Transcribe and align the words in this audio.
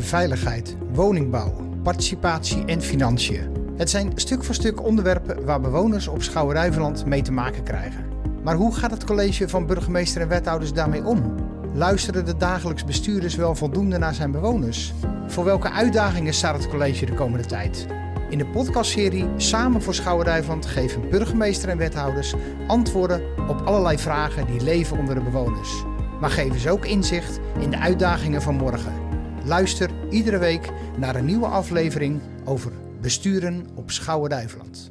veiligheid, 0.00 0.76
woningbouw, 0.92 1.54
participatie 1.82 2.64
en 2.64 2.82
financiën. 2.82 3.58
Het 3.76 3.90
zijn 3.90 4.12
stuk 4.14 4.44
voor 4.44 4.54
stuk 4.54 4.84
onderwerpen 4.84 5.44
waar 5.44 5.60
bewoners 5.60 6.08
op 6.08 6.22
Schouwen-Duiveland 6.22 7.06
mee 7.06 7.22
te 7.22 7.32
maken 7.32 7.62
krijgen. 7.62 8.04
Maar 8.42 8.54
hoe 8.54 8.74
gaat 8.74 8.90
het 8.90 9.04
college 9.04 9.48
van 9.48 9.66
burgemeester 9.66 10.20
en 10.20 10.28
wethouders 10.28 10.72
daarmee 10.72 11.04
om? 11.04 11.34
Luisteren 11.74 12.24
de 12.24 12.36
dagelijks 12.36 12.84
bestuurders 12.84 13.34
wel 13.34 13.54
voldoende 13.54 13.98
naar 13.98 14.14
zijn 14.14 14.30
bewoners? 14.30 14.92
Voor 15.26 15.44
welke 15.44 15.70
uitdagingen 15.70 16.34
staat 16.34 16.56
het 16.56 16.68
college 16.68 17.06
de 17.06 17.14
komende 17.14 17.46
tijd? 17.46 17.86
In 18.30 18.38
de 18.38 18.46
podcastserie 18.46 19.28
Samen 19.36 19.82
voor 19.82 19.94
Schouwen-Duiveland 19.94 20.66
geven 20.66 21.10
burgemeester 21.10 21.68
en 21.68 21.78
wethouders 21.78 22.34
antwoorden 22.66 23.22
op 23.48 23.60
allerlei 23.64 23.98
vragen 23.98 24.46
die 24.46 24.60
leven 24.60 24.98
onder 24.98 25.14
de 25.14 25.20
bewoners. 25.20 25.84
Maar 26.20 26.30
geven 26.30 26.60
ze 26.60 26.70
ook 26.70 26.86
inzicht 26.86 27.40
in 27.60 27.70
de 27.70 27.78
uitdagingen 27.78 28.42
van 28.42 28.54
morgen. 28.54 29.07
Luister 29.48 29.90
iedere 30.10 30.38
week 30.38 30.70
naar 30.98 31.16
een 31.16 31.24
nieuwe 31.24 31.46
aflevering 31.46 32.20
over 32.44 32.72
besturen 33.00 33.66
op 33.74 33.90
Schouwen-Duiveland. 33.90 34.90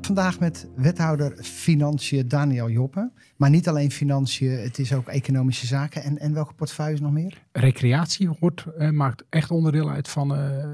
Vandaag 0.00 0.40
met 0.40 0.68
wethouder 0.76 1.36
Financiën 1.42 2.28
Daniel 2.28 2.70
Joppe. 2.70 3.10
Maar 3.36 3.50
niet 3.50 3.68
alleen 3.68 3.90
financiën, 3.90 4.50
het 4.50 4.78
is 4.78 4.92
ook 4.92 5.08
economische 5.08 5.66
zaken. 5.66 6.02
En, 6.02 6.18
en 6.18 6.34
welke 6.34 6.54
portefeuilles 6.54 7.00
nog 7.00 7.12
meer? 7.12 7.42
Recreatie 7.52 8.28
hoort, 8.40 8.66
eh, 8.78 8.90
maakt 8.90 9.24
echt 9.28 9.50
onderdeel 9.50 9.90
uit 9.90 10.08
van, 10.08 10.36
eh, 10.36 10.66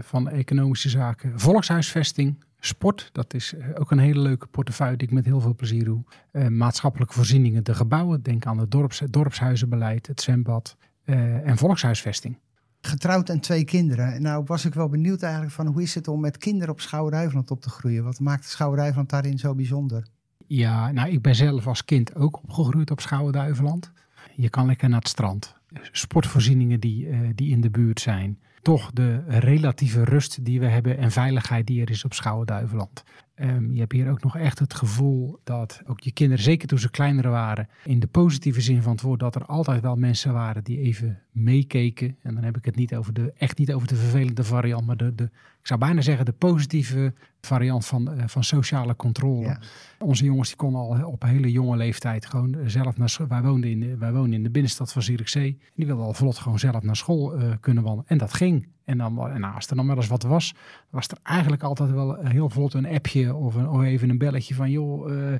van 0.00 0.28
economische 0.28 0.88
zaken. 0.88 1.40
Volkshuisvesting, 1.40 2.36
sport, 2.66 3.08
dat 3.12 3.34
is 3.34 3.54
eh, 3.54 3.68
ook 3.74 3.90
een 3.90 3.98
hele 3.98 4.20
leuke 4.20 4.46
portefeuille 4.46 4.96
die 4.96 5.08
ik 5.08 5.14
met 5.14 5.24
heel 5.24 5.40
veel 5.40 5.54
plezier 5.54 5.84
doe. 5.84 6.02
Eh, 6.30 6.46
maatschappelijke 6.46 7.14
voorzieningen, 7.14 7.64
de 7.64 7.74
gebouwen, 7.74 8.22
denk 8.22 8.46
aan 8.46 8.58
het 8.58 8.70
dorps, 8.70 9.02
dorpshuizenbeleid, 9.10 10.06
het 10.06 10.20
zwembad 10.20 10.76
en 11.06 11.56
volkshuisvesting. 11.56 12.38
Getrouwd 12.80 13.28
en 13.28 13.40
twee 13.40 13.64
kinderen. 13.64 14.22
Nou 14.22 14.44
was 14.46 14.64
ik 14.64 14.74
wel 14.74 14.88
benieuwd 14.88 15.22
eigenlijk 15.22 15.52
van 15.52 15.66
hoe 15.66 15.82
is 15.82 15.94
het 15.94 16.08
om 16.08 16.20
met 16.20 16.38
kinderen 16.38 16.72
op 16.72 16.80
Schouwen-Duiveland 16.80 17.50
op 17.50 17.60
te 17.60 17.70
groeien? 17.70 18.04
Wat 18.04 18.20
maakt 18.20 18.44
Schouwen-Duiveland 18.44 19.10
daarin 19.10 19.38
zo 19.38 19.54
bijzonder? 19.54 20.06
Ja, 20.46 20.92
nou 20.92 21.10
ik 21.10 21.22
ben 21.22 21.34
zelf 21.34 21.66
als 21.66 21.84
kind 21.84 22.14
ook 22.14 22.42
opgegroeid 22.42 22.90
op 22.90 23.00
Schouwen-Duiveland. 23.00 23.92
Je 24.34 24.50
kan 24.50 24.66
lekker 24.66 24.88
naar 24.88 24.98
het 24.98 25.08
strand. 25.08 25.54
Sportvoorzieningen 25.92 26.80
die, 26.80 27.06
uh, 27.06 27.30
die 27.34 27.50
in 27.50 27.60
de 27.60 27.70
buurt 27.70 28.00
zijn. 28.00 28.38
Toch 28.62 28.90
de 28.92 29.22
relatieve 29.26 30.04
rust 30.04 30.44
die 30.44 30.60
we 30.60 30.66
hebben 30.66 30.98
en 30.98 31.10
veiligheid 31.10 31.66
die 31.66 31.80
er 31.80 31.90
is 31.90 32.04
op 32.04 32.12
Schouwen-Duiveland. 32.12 33.04
Um, 33.40 33.72
je 33.72 33.80
hebt 33.80 33.92
hier 33.92 34.10
ook 34.10 34.22
nog 34.22 34.36
echt 34.36 34.58
het 34.58 34.74
gevoel 34.74 35.40
dat 35.44 35.82
ook 35.86 36.00
je 36.00 36.12
kinderen, 36.12 36.44
zeker 36.44 36.68
toen 36.68 36.78
ze 36.78 36.90
kleiner 36.90 37.30
waren, 37.30 37.68
in 37.84 38.00
de 38.00 38.06
positieve 38.06 38.60
zin 38.60 38.82
van 38.82 38.92
het 38.92 39.00
woord, 39.00 39.20
dat 39.20 39.34
er 39.34 39.44
altijd 39.44 39.82
wel 39.82 39.96
mensen 39.96 40.32
waren 40.32 40.64
die 40.64 40.78
even 40.78 41.22
meekeken. 41.30 42.16
En 42.22 42.34
dan 42.34 42.44
heb 42.44 42.56
ik 42.56 42.64
het 42.64 42.76
niet 42.76 42.94
over 42.94 43.12
de, 43.12 43.32
echt 43.36 43.58
niet 43.58 43.72
over 43.72 43.88
de 43.88 43.96
vervelende 43.96 44.44
variant, 44.44 44.86
maar 44.86 44.96
de, 44.96 45.14
de 45.14 45.30
ik 45.66 45.72
zou 45.72 45.84
bijna 45.84 46.00
zeggen 46.00 46.24
de 46.24 46.32
positieve 46.32 47.12
variant 47.40 47.86
van, 47.86 48.14
uh, 48.14 48.22
van 48.26 48.44
sociale 48.44 48.96
controle. 48.96 49.46
Ja. 49.46 49.58
Onze 49.98 50.24
jongens 50.24 50.48
die 50.48 50.56
konden 50.56 50.80
al 50.80 51.06
op 51.06 51.22
een 51.22 51.28
hele 51.28 51.50
jonge 51.50 51.76
leeftijd 51.76 52.26
gewoon 52.26 52.56
zelf 52.66 52.96
naar 52.96 53.08
school. 53.08 53.26
Wij 53.26 53.42
woonden 53.42 53.70
in 53.70 53.80
de, 53.80 53.96
wij 53.96 54.12
woonden 54.12 54.32
in 54.32 54.42
de 54.42 54.50
binnenstad 54.50 54.92
van 54.92 55.02
Zierikzee. 55.02 55.58
Die 55.74 55.86
wilden 55.86 56.04
al 56.04 56.14
vlot 56.14 56.38
gewoon 56.38 56.58
zelf 56.58 56.82
naar 56.82 56.96
school 56.96 57.38
uh, 57.38 57.52
kunnen 57.60 57.82
wandelen. 57.82 58.08
En 58.08 58.18
dat 58.18 58.34
ging. 58.34 58.68
En, 58.84 58.98
dan, 58.98 59.30
en 59.30 59.44
als 59.44 59.66
er 59.66 59.76
dan 59.76 59.86
wel 59.86 59.96
eens 59.96 60.06
wat 60.06 60.22
was, 60.22 60.54
was 60.90 61.08
er 61.08 61.18
eigenlijk 61.22 61.62
altijd 61.62 61.90
wel 61.90 62.16
heel 62.16 62.50
vlot 62.50 62.74
een 62.74 62.86
appje 62.86 63.34
of, 63.34 63.54
een, 63.54 63.68
of 63.68 63.82
even 63.82 64.10
een 64.10 64.18
belletje 64.18 64.54
van 64.54 64.70
joh, 64.70 65.10
uh, 65.10 65.34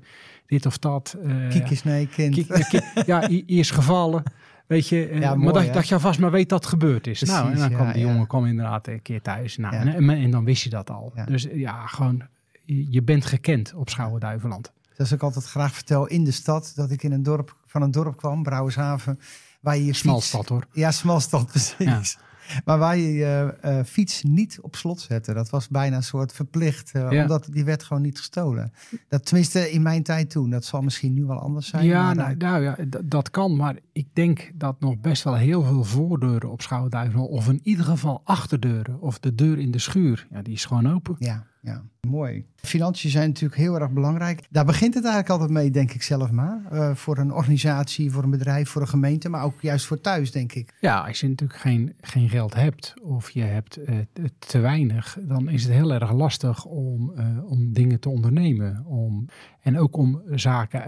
dit 0.47 0.67
of 0.67 0.79
dat. 0.79 1.17
Uh, 1.25 1.49
Kiek 1.49 1.71
eens 1.71 1.83
naar 1.83 1.99
je 1.99 2.09
kind. 2.09 2.35
Kiek, 2.35 2.83
ja, 3.07 3.29
hier 3.29 3.45
is 3.47 3.71
gevallen. 3.71 4.23
Weet 4.67 4.89
je, 4.89 5.09
ja, 5.13 5.19
maar 5.19 5.39
mooi, 5.39 5.65
dat, 5.65 5.75
dat, 5.75 5.89
je 5.89 5.95
alvast 5.95 6.19
maar 6.19 6.31
weet 6.31 6.49
dat 6.49 6.61
het 6.61 6.69
gebeurd 6.69 7.07
is. 7.07 7.19
Precies, 7.19 7.37
nou, 7.37 7.53
en 7.53 7.59
dan 7.59 7.71
kwam 7.71 7.93
die 7.93 8.03
jongen 8.03 8.27
kwam 8.27 8.47
inderdaad 8.47 8.87
een 8.87 9.03
keer 9.03 9.23
thuis. 9.23 9.57
Nou, 9.57 9.75
en, 9.75 10.31
dan 10.31 10.45
wist 10.45 10.63
je 10.63 10.71
dat 10.71 10.91
al. 10.91 11.13
Dus 11.27 11.47
ja, 11.53 11.87
gewoon, 11.87 12.23
je 12.65 13.03
bent 13.03 13.25
gekend 13.25 13.75
op 13.75 13.89
Schouwen-Duiveland. 13.89 14.73
Dat 14.97 15.07
is 15.07 15.15
ook 15.15 15.23
altijd 15.23 15.45
graag 15.45 15.73
vertel 15.73 16.07
in 16.07 16.25
de 16.25 16.31
stad, 16.31 16.73
dat 16.75 16.91
ik 16.91 17.03
in 17.03 17.13
een 17.13 17.23
dorp, 17.23 17.57
van 17.67 17.83
een 17.83 17.91
dorp 17.91 18.17
kwam, 18.17 18.43
Brouwershaven, 18.43 19.19
waar 19.61 19.77
je 19.77 19.85
je 19.85 19.93
Smalstad 19.93 20.49
hoor. 20.49 20.67
Ja, 20.73 20.91
Smalstad, 20.91 21.47
precies. 21.53 22.19
Maar 22.65 22.79
waar 22.79 22.97
je 22.97 23.13
je 23.13 23.55
uh, 23.65 23.79
fiets 23.85 24.23
niet 24.23 24.59
op 24.61 24.77
slot 24.77 25.01
zette. 25.01 25.35
Dat 25.35 25.51
was 25.51 25.69
bijna 25.69 25.97
een 25.97 26.03
soort 26.03 26.33
verplicht. 26.33 26.93
Uh, 26.97 27.11
ja. 27.11 27.23
Omdat 27.23 27.49
die 27.51 27.65
werd 27.65 27.83
gewoon 27.83 28.03
niet 28.03 28.19
gestolen. 28.19 28.73
Dat 29.09 29.27
tenminste 29.27 29.71
in 29.71 29.83
mijn 29.83 30.03
tijd 30.03 30.31
toen. 30.31 30.51
Dat 30.51 30.65
zal 30.65 30.83
misschien 30.83 31.13
nu 31.13 31.25
wel 31.25 31.39
anders 31.39 31.69
zijn. 31.69 31.85
Ja, 31.85 32.15
nou, 32.15 32.37
nou, 32.37 32.63
ja 32.63 32.77
dat 33.05 33.31
kan. 33.31 33.57
Maar 33.57 33.77
ik 33.93 34.07
denk 34.13 34.51
dat 34.55 34.81
nog 34.81 34.99
best 35.01 35.23
wel 35.23 35.35
heel 35.35 35.63
veel 35.63 35.85
voordeuren 35.85 36.51
op 36.51 36.63
Schouwduivel. 36.63 37.27
Of 37.27 37.49
in 37.49 37.61
ieder 37.63 37.85
geval 37.85 38.21
achterdeuren. 38.25 39.01
Of 39.01 39.19
de 39.19 39.35
deur 39.35 39.59
in 39.59 39.71
de 39.71 39.79
schuur. 39.79 40.27
Ja, 40.31 40.43
die 40.43 40.55
is 40.55 40.65
gewoon 40.65 40.93
open. 40.93 41.17
Ja, 41.19 41.47
ja. 41.67 41.83
Mooi. 42.09 42.47
Financiën 42.57 43.11
zijn 43.11 43.29
natuurlijk 43.29 43.61
heel 43.61 43.81
erg 43.81 43.91
belangrijk. 43.91 44.47
Daar 44.51 44.65
begint 44.65 44.95
het 44.95 45.05
eigenlijk 45.05 45.33
altijd 45.33 45.51
mee, 45.51 45.71
denk 45.71 45.93
ik 45.93 46.03
zelf 46.03 46.31
maar. 46.31 46.61
Uh, 46.73 46.95
voor 46.95 47.19
een 47.19 47.33
organisatie, 47.33 48.11
voor 48.11 48.23
een 48.23 48.31
bedrijf, 48.31 48.69
voor 48.69 48.83
een 48.83 48.89
gemeente, 48.89 49.29
maar 49.29 49.45
ook 49.45 49.61
juist 49.61 49.87
voor 49.87 50.01
thuis, 50.01 50.33
denk 50.33 50.53
ik. 50.53 50.75
Ja, 50.81 51.01
als 51.01 51.21
je 51.21 51.29
natuurlijk 51.29 51.61
geen, 51.61 51.95
geen 52.01 52.29
geld 52.29 52.55
hebt 52.55 52.95
of 53.03 53.31
je 53.31 53.43
hebt 53.43 53.79
uh, 53.79 53.99
te 54.39 54.59
weinig, 54.59 55.19
dan 55.23 55.49
is 55.49 55.63
het 55.63 55.73
heel 55.73 55.93
erg 55.93 56.13
lastig 56.13 56.65
om, 56.65 57.13
uh, 57.17 57.51
om 57.51 57.73
dingen 57.73 58.01
te 58.01 58.09
ondernemen. 58.09 58.85
Om, 58.85 59.27
en 59.61 59.79
ook 59.79 59.97
om 59.97 60.23
zaken, 60.31 60.83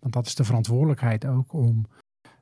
want 0.00 0.14
dat 0.14 0.26
is 0.26 0.34
de 0.34 0.44
verantwoordelijkheid 0.44 1.26
ook, 1.26 1.52
om 1.52 1.86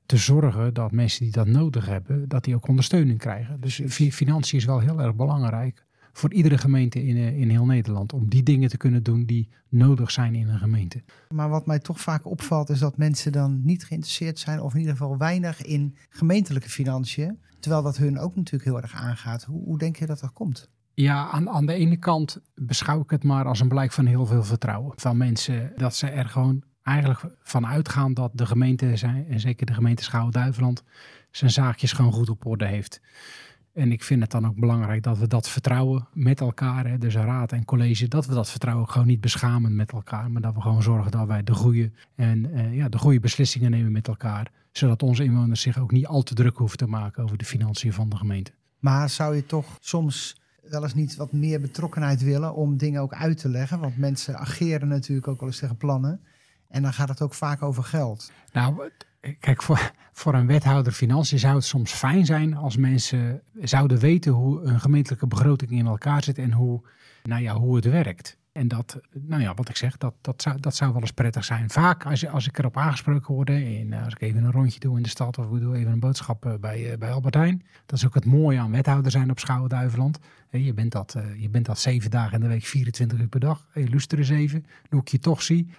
te 0.06 0.16
zorgen 0.16 0.74
dat 0.74 0.92
mensen 0.92 1.22
die 1.22 1.32
dat 1.32 1.46
nodig 1.46 1.86
hebben, 1.86 2.28
dat 2.28 2.44
die 2.44 2.54
ook 2.54 2.68
ondersteuning 2.68 3.18
krijgen. 3.18 3.60
Dus 3.60 3.82
financiën 4.10 4.58
is 4.58 4.64
wel 4.64 4.78
heel 4.78 5.00
erg 5.00 5.14
belangrijk 5.14 5.86
voor 6.18 6.32
iedere 6.32 6.58
gemeente 6.58 7.04
in, 7.04 7.16
in 7.16 7.50
heel 7.50 7.64
Nederland. 7.64 8.12
Om 8.12 8.28
die 8.28 8.42
dingen 8.42 8.68
te 8.68 8.76
kunnen 8.76 9.02
doen 9.02 9.24
die 9.24 9.48
nodig 9.68 10.10
zijn 10.10 10.34
in 10.34 10.48
een 10.48 10.58
gemeente. 10.58 11.02
Maar 11.28 11.48
wat 11.48 11.66
mij 11.66 11.78
toch 11.78 12.00
vaak 12.00 12.26
opvalt 12.26 12.70
is 12.70 12.78
dat 12.78 12.96
mensen 12.96 13.32
dan 13.32 13.60
niet 13.64 13.84
geïnteresseerd 13.84 14.38
zijn. 14.38 14.60
Of 14.60 14.72
in 14.72 14.80
ieder 14.80 14.96
geval 14.96 15.18
weinig 15.18 15.62
in 15.62 15.96
gemeentelijke 16.08 16.68
financiën. 16.68 17.38
Terwijl 17.60 17.82
dat 17.82 17.96
hun 17.96 18.18
ook 18.18 18.36
natuurlijk 18.36 18.64
heel 18.64 18.82
erg 18.82 18.94
aangaat. 18.94 19.44
Hoe, 19.44 19.64
hoe 19.64 19.78
denk 19.78 19.96
je 19.96 20.06
dat 20.06 20.20
dat 20.20 20.32
komt? 20.32 20.70
Ja, 20.94 21.30
aan, 21.30 21.48
aan 21.48 21.66
de 21.66 21.72
ene 21.72 21.96
kant 21.96 22.40
beschouw 22.54 23.00
ik 23.00 23.10
het 23.10 23.24
maar 23.24 23.44
als 23.44 23.60
een 23.60 23.68
blijk 23.68 23.92
van 23.92 24.06
heel 24.06 24.26
veel 24.26 24.44
vertrouwen. 24.44 24.92
Van 24.96 25.16
mensen 25.16 25.72
dat 25.76 25.94
ze 25.94 26.06
er 26.06 26.28
gewoon 26.28 26.62
eigenlijk 26.82 27.36
van 27.42 27.66
uitgaan 27.66 28.14
dat 28.14 28.30
de 28.34 28.46
gemeente, 28.46 28.96
zijn, 28.96 29.26
en 29.28 29.40
zeker 29.40 29.66
de 29.66 29.74
gemeente 29.74 30.02
Schouwen-Duiveland, 30.02 30.82
zijn 31.30 31.50
zaakjes 31.50 31.92
gewoon 31.92 32.12
goed 32.12 32.30
op 32.30 32.46
orde 32.46 32.66
heeft. 32.66 33.00
En 33.78 33.92
ik 33.92 34.04
vind 34.04 34.22
het 34.22 34.30
dan 34.30 34.46
ook 34.46 34.56
belangrijk 34.56 35.02
dat 35.02 35.18
we 35.18 35.26
dat 35.26 35.48
vertrouwen 35.48 36.08
met 36.12 36.40
elkaar, 36.40 36.86
hè, 36.86 36.98
dus 36.98 37.14
raad 37.14 37.52
en 37.52 37.64
college, 37.64 38.08
dat 38.08 38.26
we 38.26 38.34
dat 38.34 38.50
vertrouwen 38.50 38.88
gewoon 38.88 39.06
niet 39.06 39.20
beschamen 39.20 39.76
met 39.76 39.92
elkaar, 39.92 40.30
maar 40.30 40.42
dat 40.42 40.54
we 40.54 40.60
gewoon 40.60 40.82
zorgen 40.82 41.10
dat 41.10 41.26
wij 41.26 41.42
de 41.42 41.54
goede, 41.54 41.90
en, 42.14 42.44
uh, 42.44 42.76
ja, 42.76 42.88
de 42.88 42.98
goede 42.98 43.20
beslissingen 43.20 43.70
nemen 43.70 43.92
met 43.92 44.08
elkaar, 44.08 44.50
zodat 44.72 45.02
onze 45.02 45.24
inwoners 45.24 45.60
zich 45.60 45.78
ook 45.78 45.92
niet 45.92 46.06
al 46.06 46.22
te 46.22 46.34
druk 46.34 46.56
hoeven 46.56 46.78
te 46.78 46.86
maken 46.86 47.22
over 47.22 47.38
de 47.38 47.44
financiën 47.44 47.92
van 47.92 48.08
de 48.08 48.16
gemeente. 48.16 48.50
Maar 48.78 49.10
zou 49.10 49.34
je 49.36 49.46
toch 49.46 49.76
soms 49.80 50.40
wel 50.62 50.82
eens 50.82 50.94
niet 50.94 51.16
wat 51.16 51.32
meer 51.32 51.60
betrokkenheid 51.60 52.22
willen 52.22 52.54
om 52.54 52.76
dingen 52.76 53.00
ook 53.00 53.14
uit 53.14 53.38
te 53.38 53.48
leggen? 53.48 53.80
Want 53.80 53.96
mensen 53.98 54.38
ageren 54.38 54.88
natuurlijk 54.88 55.28
ook 55.28 55.40
wel 55.40 55.48
eens 55.48 55.58
tegen 55.58 55.76
plannen. 55.76 56.20
En 56.68 56.82
dan 56.82 56.92
gaat 56.92 57.08
het 57.08 57.22
ook 57.22 57.34
vaak 57.34 57.62
over 57.62 57.82
geld. 57.82 58.32
Nou, 58.52 58.90
Kijk, 59.40 59.62
voor, 59.62 59.92
voor 60.12 60.34
een 60.34 60.46
wethouder 60.46 60.92
financiën 60.92 61.38
zou 61.38 61.54
het 61.54 61.64
soms 61.64 61.92
fijn 61.92 62.26
zijn 62.26 62.54
als 62.54 62.76
mensen 62.76 63.42
zouden 63.60 63.98
weten 63.98 64.32
hoe 64.32 64.62
een 64.62 64.80
gemeentelijke 64.80 65.26
begroting 65.26 65.70
in 65.70 65.86
elkaar 65.86 66.22
zit 66.24 66.38
en 66.38 66.52
hoe, 66.52 66.80
nou 67.22 67.42
ja, 67.42 67.54
hoe 67.54 67.76
het 67.76 67.84
werkt. 67.84 68.38
En 68.58 68.68
dat, 68.68 69.00
nou 69.12 69.42
ja, 69.42 69.54
wat 69.54 69.68
ik 69.68 69.76
zeg, 69.76 69.96
dat, 69.96 70.14
dat, 70.20 70.42
zou, 70.42 70.60
dat 70.60 70.76
zou 70.76 70.92
wel 70.92 71.00
eens 71.00 71.12
prettig 71.12 71.44
zijn. 71.44 71.70
Vaak 71.70 72.06
als, 72.06 72.26
als 72.26 72.46
ik 72.46 72.58
erop 72.58 72.76
aangesproken 72.76 73.34
word, 73.34 73.50
en 73.50 73.92
als 73.92 74.14
ik 74.14 74.20
even 74.20 74.44
een 74.44 74.52
rondje 74.52 74.80
doe 74.80 74.96
in 74.96 75.02
de 75.02 75.08
stad 75.08 75.38
of 75.38 75.52
ik 75.52 75.60
doe 75.60 75.76
even 75.76 75.92
een 75.92 76.00
boodschap 76.00 76.56
bij, 76.60 76.96
bij 76.98 77.12
Albert 77.12 77.34
Heijn. 77.34 77.62
Dat 77.86 77.98
is 77.98 78.06
ook 78.06 78.14
het 78.14 78.24
mooie 78.24 78.58
aan 78.58 78.70
wethouder 78.70 79.10
zijn 79.10 79.30
op 79.30 79.38
Schouwen-Duiveland. 79.38 80.18
Je 80.50 80.74
bent, 80.74 80.92
dat, 80.92 81.16
je 81.38 81.48
bent 81.48 81.66
dat 81.66 81.78
zeven 81.78 82.10
dagen 82.10 82.34
in 82.34 82.40
de 82.40 82.46
week, 82.46 82.64
24 82.64 83.18
uur 83.18 83.28
per 83.28 83.40
dag. 83.40 83.66
Je 83.74 83.90
luister 83.90 84.18
eens 84.18 84.28
even, 84.28 84.66
hoe 84.90 85.00
ik 85.00 85.08
je 85.08 85.18
toch 85.18 85.42
zie. 85.42 85.70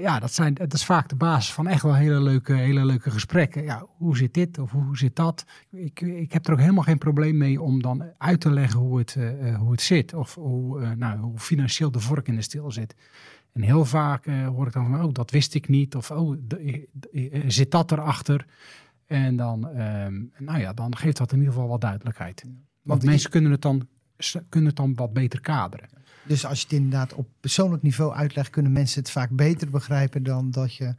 Ja, 0.00 0.18
dat, 0.18 0.32
zijn, 0.32 0.54
dat 0.54 0.72
is 0.72 0.84
vaak 0.84 1.08
de 1.08 1.16
basis 1.16 1.52
van 1.52 1.66
echt 1.66 1.82
wel 1.82 1.94
hele 1.94 2.20
leuke, 2.20 2.52
hele 2.52 2.84
leuke 2.84 3.10
gesprekken. 3.10 3.62
Ja, 3.62 3.86
hoe 3.96 4.16
zit 4.16 4.34
dit 4.34 4.58
of 4.58 4.70
hoe 4.70 4.96
zit 4.96 5.16
dat? 5.16 5.44
Ik, 5.70 6.00
ik 6.00 6.32
heb 6.32 6.46
er 6.46 6.52
ook 6.52 6.58
helemaal 6.58 6.82
geen 6.82 6.98
probleem 6.98 7.36
mee 7.36 7.60
om 7.60 7.82
dan 7.82 8.04
uit 8.18 8.40
te 8.40 8.50
leggen 8.50 8.80
hoe 8.80 8.98
het, 8.98 9.16
hoe 9.58 9.70
het 9.70 9.80
zit. 9.80 10.14
Of 10.14 10.34
hoe, 10.34 10.94
nou, 10.94 11.18
hoe 11.18 11.38
financieel 11.38 11.90
de 11.90 12.00
vork 12.00 12.21
in 12.28 12.36
de 12.36 12.42
stil 12.42 12.70
zit. 12.70 12.94
En 13.52 13.62
heel 13.62 13.84
vaak 13.84 14.24
hoor 14.26 14.66
ik 14.66 14.72
dan 14.72 14.90
van, 14.90 15.04
oh, 15.04 15.12
dat 15.12 15.30
wist 15.30 15.54
ik 15.54 15.68
niet. 15.68 15.96
Of, 15.96 16.10
oh, 16.10 16.36
zit 17.46 17.70
dat 17.70 17.92
erachter? 17.92 18.46
En 19.06 19.36
dan, 19.36 19.80
um, 19.80 20.32
nou 20.38 20.58
ja, 20.58 20.72
dan 20.72 20.96
geeft 20.96 21.16
dat 21.16 21.32
in 21.32 21.38
ieder 21.38 21.52
geval 21.52 21.68
wat 21.68 21.80
duidelijkheid. 21.80 22.42
Want, 22.42 22.56
Want 22.82 23.04
mensen 23.04 23.30
kunnen 23.30 23.50
het 23.50 23.62
dan 23.62 23.88
kunnen 24.48 24.68
het 24.68 24.76
dan 24.76 24.94
wat 24.94 25.12
beter 25.12 25.40
kaderen. 25.40 25.88
Dus 26.26 26.46
als 26.46 26.58
je 26.58 26.64
het 26.64 26.74
inderdaad 26.74 27.14
op 27.14 27.28
persoonlijk 27.40 27.82
niveau 27.82 28.14
uitlegt, 28.14 28.50
kunnen 28.50 28.72
mensen 28.72 29.00
het 29.00 29.10
vaak 29.10 29.30
beter 29.30 29.70
begrijpen 29.70 30.22
dan 30.22 30.50
dat, 30.50 30.74
je, 30.74 30.94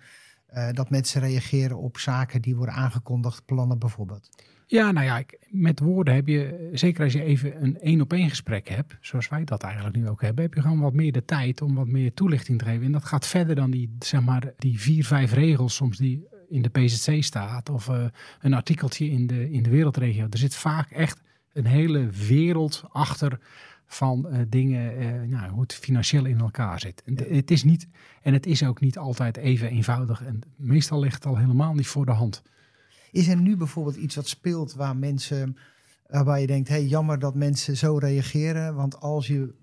uh, 0.54 0.70
dat 0.72 0.90
mensen 0.90 1.22
reageren 1.22 1.78
op 1.78 1.98
zaken 1.98 2.42
die 2.42 2.56
worden 2.56 2.76
aangekondigd, 2.76 3.46
plannen 3.46 3.80
bijvoorbeeld. 3.80 4.30
Ja, 4.68 4.92
nou 4.92 5.06
ja, 5.06 5.24
met 5.50 5.80
woorden 5.80 6.14
heb 6.14 6.28
je, 6.28 6.70
zeker 6.74 7.04
als 7.04 7.14
je 7.14 7.24
even 7.24 7.64
een 7.64 7.80
één 7.80 8.02
op 8.02 8.14
één 8.14 8.30
gesprek 8.30 8.70
hebt, 8.70 8.98
zoals 9.02 9.30
wij 9.30 9.44
dat 9.44 9.64
eigenlijk 9.64 9.96
nu 9.96 10.10
ook 10.10 10.22
hebben, 10.22 10.44
heb 10.44 10.54
je 10.54 10.62
gewoon 10.62 10.80
wat 10.80 10.94
meer 10.94 11.12
de 11.12 11.26
tijd 11.26 11.62
om 11.62 11.76
wat 11.76 11.88
meer 11.88 12.14
toelichting 12.14 12.60
te 12.60 12.66
geven. 12.66 12.86
En 12.86 12.92
dat 12.92 13.06
gaat 13.06 13.28
verder 13.28 13.56
dan 13.56 13.72
die, 13.72 13.96
zeg 14.00 14.22
maar, 14.22 14.54
die 14.58 14.80
vier, 14.80 15.06
vijf 15.06 15.34
regels 15.34 15.76
soms 15.76 15.98
die 15.98 16.28
in 16.50 16.62
de 16.62 16.70
PZC 16.70 17.24
staat 17.24 17.70
of 17.70 17.88
uh, 17.88 18.06
een 18.42 18.54
artikeltje 18.54 19.10
in 19.10 19.28
de, 19.28 19.52
in 19.52 19.64
de 19.64 19.70
wereldregio. 19.70 20.28
Er 20.30 20.38
zit 20.38 20.56
vaak 20.56 20.92
echt 20.92 21.22
een 21.54 21.66
hele 21.66 22.10
wereld 22.28 22.84
achter 22.90 23.40
van 23.86 24.28
uh, 24.30 24.38
dingen, 24.48 25.02
uh, 25.02 25.38
nou, 25.38 25.52
hoe 25.52 25.62
het 25.62 25.74
financieel 25.74 26.26
in 26.26 26.40
elkaar 26.40 26.80
zit. 26.80 27.04
Ja. 27.06 27.24
Het 27.36 27.52
is 27.52 27.64
niet, 27.64 27.88
en 28.22 28.34
het 28.34 28.46
is 28.46 28.64
ook 28.64 28.80
niet 28.80 28.98
altijd 28.98 29.38
even 29.38 29.70
eenvoudig. 29.70 30.24
En 30.24 30.40
meestal 30.56 31.00
ligt 31.00 31.16
het 31.16 31.26
al 31.26 31.38
helemaal 31.38 31.74
niet 31.74 31.88
voor 31.88 32.06
de 32.06 32.12
hand. 32.12 32.42
Is 33.14 33.28
er 33.28 33.38
nu 33.38 33.58
bijvoorbeeld 33.58 33.96
iets 33.96 34.16
wat 34.16 34.28
speelt 34.28 34.74
waar 34.74 34.98
mensen, 34.98 35.58
waarbij 36.08 36.42
je 36.42 36.48
denkt, 36.48 36.70
hey, 36.70 36.86
jammer 36.86 37.20
dat 37.20 37.36
mensen 37.36 37.78
zo 37.78 37.98
reageren, 37.98 38.76
want 38.76 39.00
als 39.00 39.28
je 39.28 39.54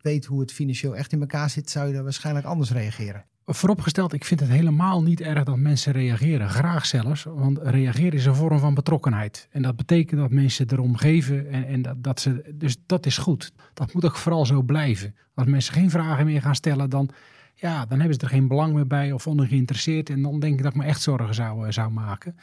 weet 0.00 0.24
hoe 0.24 0.40
het 0.40 0.52
financieel 0.52 0.96
echt 0.96 1.12
in 1.12 1.20
elkaar 1.20 1.50
zit, 1.50 1.70
zou 1.70 1.86
je 1.86 1.92
daar 1.92 2.02
waarschijnlijk 2.02 2.46
anders 2.46 2.70
reageren. 2.70 3.24
Vooropgesteld, 3.52 4.12
ik 4.12 4.24
vind 4.24 4.40
het 4.40 4.48
helemaal 4.48 5.02
niet 5.02 5.20
erg 5.20 5.44
dat 5.44 5.56
mensen 5.56 5.92
reageren. 5.92 6.48
Graag 6.48 6.86
zelfs, 6.86 7.24
want 7.24 7.58
reageren 7.62 8.12
is 8.12 8.26
een 8.26 8.34
vorm 8.34 8.58
van 8.58 8.74
betrokkenheid. 8.74 9.48
En 9.50 9.62
dat 9.62 9.76
betekent 9.76 10.20
dat 10.20 10.30
mensen 10.30 10.66
erom 10.72 10.96
geven 10.96 11.50
en, 11.50 11.66
en 11.66 11.82
dat, 11.82 12.02
dat 12.02 12.20
ze. 12.20 12.54
Dus 12.54 12.76
dat 12.86 13.06
is 13.06 13.18
goed. 13.18 13.52
Dat 13.74 13.92
moet 13.92 14.04
ook 14.04 14.16
vooral 14.16 14.46
zo 14.46 14.62
blijven. 14.62 15.14
Als 15.34 15.46
mensen 15.46 15.74
geen 15.74 15.90
vragen 15.90 16.24
meer 16.24 16.42
gaan 16.42 16.54
stellen, 16.54 16.90
dan, 16.90 17.10
ja, 17.54 17.86
dan 17.86 17.98
hebben 17.98 18.14
ze 18.14 18.20
er 18.20 18.32
geen 18.32 18.48
belang 18.48 18.74
meer 18.74 18.86
bij 18.86 19.12
of 19.12 19.26
ongeïnteresseerd. 19.26 20.10
En 20.10 20.22
dan 20.22 20.40
denk 20.40 20.56
ik 20.56 20.62
dat 20.62 20.72
ik 20.72 20.78
me 20.78 20.84
echt 20.84 21.02
zorgen 21.02 21.34
zou, 21.34 21.72
zou 21.72 21.90
maken. 21.90 22.36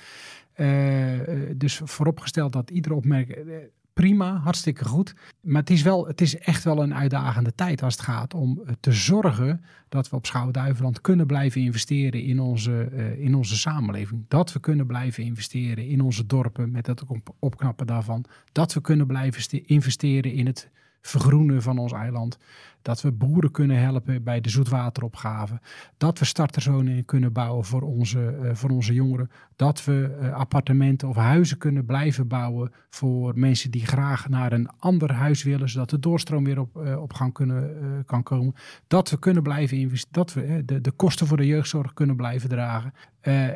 Uh, 0.58 1.20
dus 1.56 1.82
vooropgesteld 1.84 2.54
dat 2.54 2.70
iedere 2.70 2.96
opmerking 2.96 3.70
prima, 3.94 4.36
hartstikke 4.36 4.86
goed. 4.86 5.14
Maar 5.42 5.62
het 5.62 5.70
is, 5.70 5.82
wel, 5.82 6.08
het 6.08 6.22
is 6.22 6.38
echt 6.38 6.64
wel 6.64 6.84
een 6.84 6.94
uitdagende 6.94 7.56
tijd 7.56 7.84
als 7.84 7.94
het 7.94 8.04
gaat 8.04 8.34
om 8.34 8.62
eh, 8.66 8.74
te 8.80 8.92
zorgen 8.92 9.64
dat 9.90 10.10
we 10.10 10.16
op 10.16 10.26
Schouwen-Duiveland 10.26 11.02
kunnen 11.02 11.28
blijven 11.28 11.62
investeren 11.62 12.22
in 12.22 12.40
onze, 12.40 12.90
in 13.20 13.36
onze 13.36 13.58
samenleving. 13.58 14.26
Dat 14.28 14.54
we 14.54 14.60
kunnen 14.60 14.88
blijven 14.88 15.24
investeren 15.24 15.88
in 15.88 16.02
onze 16.02 16.26
dorpen 16.26 16.72
met 16.72 16.88
het 16.88 17.04
opknappen 17.40 17.88
daarvan. 17.88 18.26
Dat 18.52 18.74
we 18.74 18.82
kunnen 18.82 19.08
blijven 19.08 19.66
investeren 19.66 20.32
in 20.32 20.46
het 20.46 20.70
vergroenen 21.08 21.62
van 21.62 21.78
ons 21.78 21.92
eiland. 21.92 22.38
Dat 22.82 23.02
we 23.02 23.12
boeren 23.12 23.52
kunnen 23.52 23.80
helpen 23.80 24.24
bij 24.24 24.42
de 24.42 24.50
zoetwateropgave. 24.50 25.60
Dat 25.98 26.20
we 26.20 26.26
starterzonen 26.26 27.06
kunnen 27.06 27.34
bouwen 27.34 27.66
voor 27.66 27.82
onze, 27.82 28.40
uh, 28.42 28.50
voor 28.54 28.70
onze 28.70 28.94
jongeren. 28.94 29.32
Dat 29.56 29.84
we 29.86 30.18
uh, 30.22 30.34
appartementen 30.34 31.08
of 31.08 31.16
huizen 31.16 31.58
kunnen 31.58 31.86
blijven 31.86 32.28
bouwen 32.28 32.72
voor 32.90 33.40
mensen 33.40 33.72
die 33.72 33.86
graag 33.86 34.30
naar 34.30 34.52
een 34.52 34.70
ander 34.80 35.14
huis 35.14 35.44
willen. 35.44 35.70
Zodat 35.70 35.90
de 35.90 36.00
doorstroom 36.00 36.44
weer 36.44 36.60
op, 36.60 36.78
uh, 36.78 37.02
op 37.02 37.14
gang 37.14 37.34
kunnen, 37.34 38.04
kan 38.06 38.24
komen. 38.24 38.56
Dat 38.88 39.10
we 39.10 39.20
kunnen 39.20 39.44
blijven 39.44 39.78
investeren. 39.78 40.14
Dat 40.14 40.34
we 40.34 40.66
de, 40.66 40.82
de 40.82 40.92
kosten 40.92 41.28
voor 41.28 41.38
de 41.38 41.46
jeugdzorg 41.46 41.94
kunnen 41.94 42.16
blijven 42.16 42.50
dragen. 42.50 42.94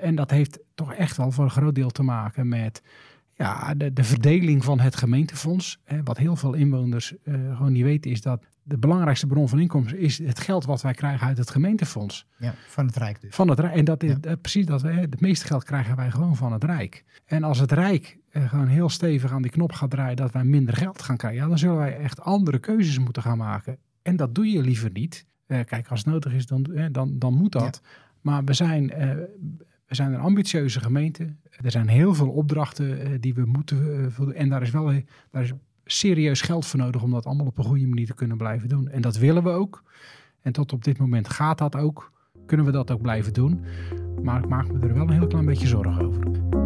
en 0.01 0.15
dat 0.15 0.31
heeft 0.31 0.59
toch 0.75 0.93
echt 0.93 1.17
wel 1.17 1.31
voor 1.31 1.43
een 1.43 1.49
groot 1.49 1.75
deel 1.75 1.89
te 1.89 2.03
maken 2.03 2.47
met 2.47 2.81
ja, 3.41 3.73
de, 3.73 3.93
de 3.93 4.03
verdeling 4.03 4.63
van 4.63 4.79
het 4.79 4.95
gemeentefonds. 4.95 5.79
Hè, 5.83 6.03
wat 6.03 6.17
heel 6.17 6.35
veel 6.35 6.53
inwoners 6.53 7.13
uh, 7.23 7.57
gewoon 7.57 7.71
niet 7.71 7.83
weten, 7.83 8.11
is 8.11 8.21
dat 8.21 8.45
de 8.63 8.77
belangrijkste 8.77 9.27
bron 9.27 9.49
van 9.49 9.59
inkomsten 9.59 9.99
is 9.99 10.17
het 10.17 10.39
geld 10.39 10.65
wat 10.65 10.81
wij 10.81 10.93
krijgen 10.93 11.27
uit 11.27 11.37
het 11.37 11.49
gemeentefonds. 11.49 12.25
Ja, 12.37 12.53
van 12.67 12.85
het 12.85 12.95
Rijk 12.95 13.21
dus. 13.21 13.35
Van 13.35 13.49
het 13.49 13.59
Rijk. 13.59 13.75
En 13.75 13.85
dat 13.85 14.03
is 14.03 14.15
ja. 14.21 14.35
precies 14.35 14.65
dat. 14.65 14.81
Hè, 14.81 14.91
het 14.91 15.21
meeste 15.21 15.45
geld 15.45 15.63
krijgen 15.63 15.95
wij 15.95 16.11
gewoon 16.11 16.35
van 16.35 16.53
het 16.53 16.63
Rijk. 16.63 17.03
En 17.25 17.43
als 17.43 17.59
het 17.59 17.71
Rijk 17.71 18.17
uh, 18.31 18.49
gewoon 18.49 18.67
heel 18.67 18.89
stevig 18.89 19.31
aan 19.31 19.41
die 19.41 19.51
knop 19.51 19.71
gaat 19.71 19.89
draaien 19.89 20.15
dat 20.15 20.31
wij 20.31 20.43
minder 20.43 20.75
geld 20.75 21.01
gaan 21.01 21.17
krijgen, 21.17 21.41
ja, 21.41 21.47
dan 21.47 21.57
zullen 21.57 21.77
wij 21.77 21.97
echt 21.97 22.21
andere 22.21 22.59
keuzes 22.59 22.99
moeten 22.99 23.21
gaan 23.21 23.37
maken. 23.37 23.77
En 24.01 24.15
dat 24.15 24.35
doe 24.35 24.47
je 24.47 24.61
liever 24.61 24.91
niet. 24.91 25.25
kijk, 25.47 25.87
als 25.87 25.99
het 25.99 26.13
nodig 26.13 26.33
is, 26.33 26.45
dan, 26.45 26.89
dan, 26.91 27.19
dan 27.19 27.33
moet 27.33 27.51
dat. 27.51 27.81
Ja. 27.83 27.89
Maar 28.21 28.43
we 28.43 28.53
zijn, 28.53 28.91
we 29.91 29.97
zijn 29.97 30.13
een 30.13 30.19
ambitieuze 30.19 30.79
gemeente. 30.79 31.35
Er 31.61 31.71
zijn 31.71 31.87
heel 31.87 32.13
veel 32.13 32.29
opdrachten 32.29 33.11
uh, 33.11 33.17
die 33.19 33.33
we 33.33 33.45
moeten 33.45 34.01
uh, 34.01 34.05
voldoen. 34.09 34.33
En 34.33 34.49
daar 34.49 34.61
is 34.61 34.69
wel 34.69 34.93
daar 35.31 35.43
is 35.43 35.51
serieus 35.85 36.41
geld 36.41 36.65
voor 36.65 36.79
nodig 36.79 37.03
om 37.03 37.11
dat 37.11 37.25
allemaal 37.25 37.45
op 37.45 37.57
een 37.57 37.63
goede 37.63 37.87
manier 37.87 38.05
te 38.05 38.13
kunnen 38.13 38.37
blijven 38.37 38.69
doen. 38.69 38.89
En 38.89 39.01
dat 39.01 39.17
willen 39.17 39.43
we 39.43 39.49
ook. 39.49 39.83
En 40.41 40.51
tot 40.51 40.73
op 40.73 40.83
dit 40.83 40.97
moment 40.97 41.29
gaat 41.29 41.57
dat 41.57 41.75
ook. 41.75 42.11
Kunnen 42.45 42.65
we 42.65 42.71
dat 42.71 42.91
ook 42.91 43.01
blijven 43.01 43.33
doen. 43.33 43.63
Maar 44.23 44.43
ik 44.43 44.49
maak 44.49 44.71
me 44.71 44.87
er 44.87 44.93
wel 44.93 45.03
een 45.03 45.13
heel 45.13 45.27
klein 45.27 45.45
beetje 45.45 45.67
zorgen 45.67 46.05
over. 46.05 46.60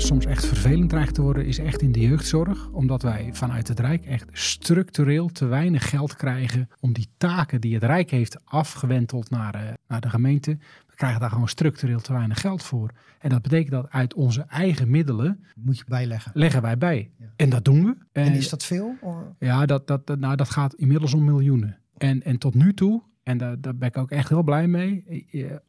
Soms 0.00 0.26
echt 0.26 0.46
vervelend 0.46 0.90
dreigt 0.90 1.14
te 1.14 1.22
worden, 1.22 1.46
is 1.46 1.58
echt 1.58 1.82
in 1.82 1.92
de 1.92 2.00
jeugdzorg. 2.00 2.68
Omdat 2.68 3.02
wij 3.02 3.30
vanuit 3.32 3.68
het 3.68 3.80
Rijk 3.80 4.04
echt 4.04 4.28
structureel 4.32 5.28
te 5.28 5.46
weinig 5.46 5.88
geld 5.88 6.16
krijgen 6.16 6.68
om 6.80 6.92
die 6.92 7.08
taken 7.16 7.60
die 7.60 7.74
het 7.74 7.82
Rijk 7.82 8.10
heeft 8.10 8.38
afgewenteld 8.44 9.30
naar, 9.30 9.54
uh, 9.54 9.70
naar 9.88 10.00
de 10.00 10.10
gemeente. 10.10 10.50
We 10.86 10.94
krijgen 10.94 11.20
daar 11.20 11.30
gewoon 11.30 11.48
structureel 11.48 12.00
te 12.00 12.12
weinig 12.12 12.40
geld 12.40 12.62
voor. 12.62 12.90
En 13.18 13.30
dat 13.30 13.42
betekent 13.42 13.70
dat 13.70 13.90
uit 13.90 14.14
onze 14.14 14.44
eigen 14.48 14.90
middelen. 14.90 15.44
Moet 15.56 15.78
je 15.78 15.84
bijleggen. 15.86 16.32
Leggen 16.34 16.62
wij 16.62 16.78
bij. 16.78 17.10
Ja. 17.18 17.26
En 17.36 17.50
dat 17.50 17.64
doen 17.64 17.84
we. 17.84 17.96
En, 18.12 18.24
en 18.24 18.32
is 18.32 18.48
dat 18.48 18.64
veel? 18.64 18.96
Or? 19.00 19.34
Ja, 19.38 19.66
dat, 19.66 19.86
dat, 19.86 20.06
dat, 20.06 20.18
nou, 20.18 20.36
dat 20.36 20.50
gaat 20.50 20.74
inmiddels 20.74 21.14
om 21.14 21.24
miljoenen. 21.24 21.78
En, 21.96 22.22
en 22.22 22.38
tot 22.38 22.54
nu 22.54 22.74
toe 22.74 23.02
en 23.28 23.38
daar, 23.38 23.60
daar, 23.60 23.76
ben 23.76 23.88
ik 23.88 23.96
ook 23.96 24.10
echt 24.10 24.28
heel 24.28 24.42
blij 24.42 24.66
mee. 24.66 25.04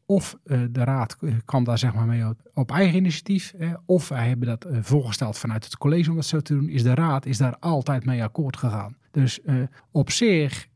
Of 0.06 0.38
uh, 0.45 0.61
de 0.71 0.83
raad 0.83 1.17
kwam 1.45 1.63
daar 1.63 1.77
zeg 1.77 1.94
maar 1.94 2.06
mee 2.06 2.23
op 2.53 2.71
eigen 2.71 2.97
initiatief. 2.97 3.53
Eh, 3.53 3.73
of 3.85 4.07
wij 4.07 4.27
hebben 4.27 4.47
dat 4.47 4.67
voorgesteld 4.81 5.38
vanuit 5.38 5.63
het 5.63 5.77
college 5.77 6.09
om 6.09 6.15
dat 6.15 6.25
zo 6.25 6.39
te 6.39 6.53
doen. 6.53 6.69
Is 6.69 6.83
de 6.83 6.94
raad 6.94 7.25
is 7.25 7.38
daar 7.38 7.57
altijd 7.57 8.06
mee 8.06 8.23
akkoord 8.23 8.57
gegaan. 8.57 8.95
Dus 9.11 9.39
op 9.91 10.11
zich 10.11 10.67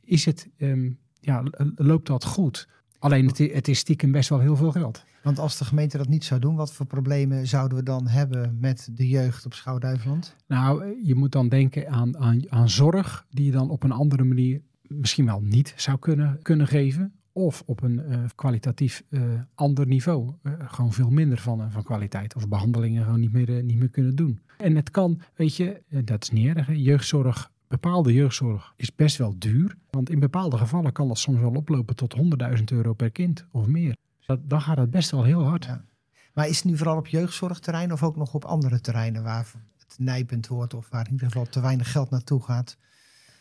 is 0.00 0.24
het, 0.24 0.48
um, 0.58 0.98
ja, 1.20 1.42
loopt 1.74 2.06
dat 2.06 2.24
goed. 2.24 2.68
Alleen 2.98 3.26
het, 3.26 3.38
het 3.38 3.68
is 3.68 3.78
stiekem 3.78 4.12
best 4.12 4.28
wel 4.28 4.40
heel 4.40 4.56
veel 4.56 4.72
geld. 4.72 5.04
Want 5.22 5.38
als 5.38 5.58
de 5.58 5.64
gemeente 5.64 5.98
dat 5.98 6.08
niet 6.08 6.24
zou 6.24 6.40
doen, 6.40 6.56
wat 6.56 6.72
voor 6.72 6.86
problemen 6.86 7.46
zouden 7.46 7.78
we 7.78 7.84
dan 7.84 8.06
hebben 8.06 8.56
met 8.60 8.88
de 8.92 9.08
jeugd 9.08 9.46
op 9.46 9.54
Schouwduiveland? 9.54 10.36
Nou, 10.46 10.96
je 11.02 11.14
moet 11.14 11.32
dan 11.32 11.48
denken 11.48 11.88
aan, 11.88 12.18
aan, 12.18 12.52
aan 12.52 12.68
zorg 12.68 13.26
die 13.30 13.44
je 13.44 13.50
dan 13.50 13.70
op 13.70 13.82
een 13.82 13.92
andere 13.92 14.24
manier 14.24 14.60
misschien 14.88 15.24
wel 15.24 15.40
niet 15.40 15.72
zou 15.76 15.98
kunnen, 15.98 16.38
kunnen 16.42 16.66
geven. 16.66 17.12
Of 17.32 17.62
op 17.66 17.82
een 17.82 18.02
uh, 18.08 18.18
kwalitatief 18.34 19.02
uh, 19.08 19.22
ander 19.54 19.86
niveau. 19.86 20.32
Uh, 20.42 20.52
gewoon 20.58 20.92
veel 20.92 21.10
minder 21.10 21.38
van, 21.38 21.70
van 21.70 21.82
kwaliteit. 21.82 22.34
Of 22.34 22.48
behandelingen 22.48 23.04
gewoon 23.04 23.20
niet 23.20 23.32
meer, 23.32 23.62
niet 23.62 23.78
meer 23.78 23.88
kunnen 23.88 24.16
doen. 24.16 24.42
En 24.56 24.76
het 24.76 24.90
kan, 24.90 25.20
weet 25.34 25.56
je, 25.56 25.82
dat 25.88 26.22
is 26.22 26.30
niet 26.30 26.56
erg. 26.56 26.68
Jeugdzorg, 26.72 27.50
bepaalde 27.68 28.12
jeugdzorg 28.12 28.72
is 28.76 28.94
best 28.94 29.16
wel 29.16 29.34
duur. 29.38 29.76
Want 29.90 30.10
in 30.10 30.18
bepaalde 30.18 30.56
gevallen 30.56 30.92
kan 30.92 31.08
dat 31.08 31.18
soms 31.18 31.38
wel 31.38 31.54
oplopen 31.54 31.96
tot 31.96 32.16
100.000 32.58 32.64
euro 32.64 32.92
per 32.92 33.10
kind 33.10 33.46
of 33.50 33.66
meer. 33.66 33.96
Dat, 34.26 34.50
dan 34.50 34.60
gaat 34.60 34.76
het 34.76 34.90
best 34.90 35.10
wel 35.10 35.24
heel 35.24 35.42
hard. 35.44 35.68
Maar 36.34 36.48
is 36.48 36.56
het 36.56 36.64
nu 36.64 36.76
vooral 36.76 36.96
op 36.96 37.06
jeugdzorgterrein 37.06 37.92
of 37.92 38.02
ook 38.02 38.16
nog 38.16 38.34
op 38.34 38.44
andere 38.44 38.80
terreinen 38.80 39.22
waar 39.22 39.46
het 39.78 39.98
nijpend 39.98 40.46
wordt 40.46 40.74
of 40.74 40.88
waar 40.88 41.06
in 41.06 41.12
ieder 41.12 41.26
geval 41.26 41.46
te 41.46 41.60
weinig 41.60 41.92
geld 41.92 42.10
naartoe 42.10 42.42
gaat? 42.42 42.76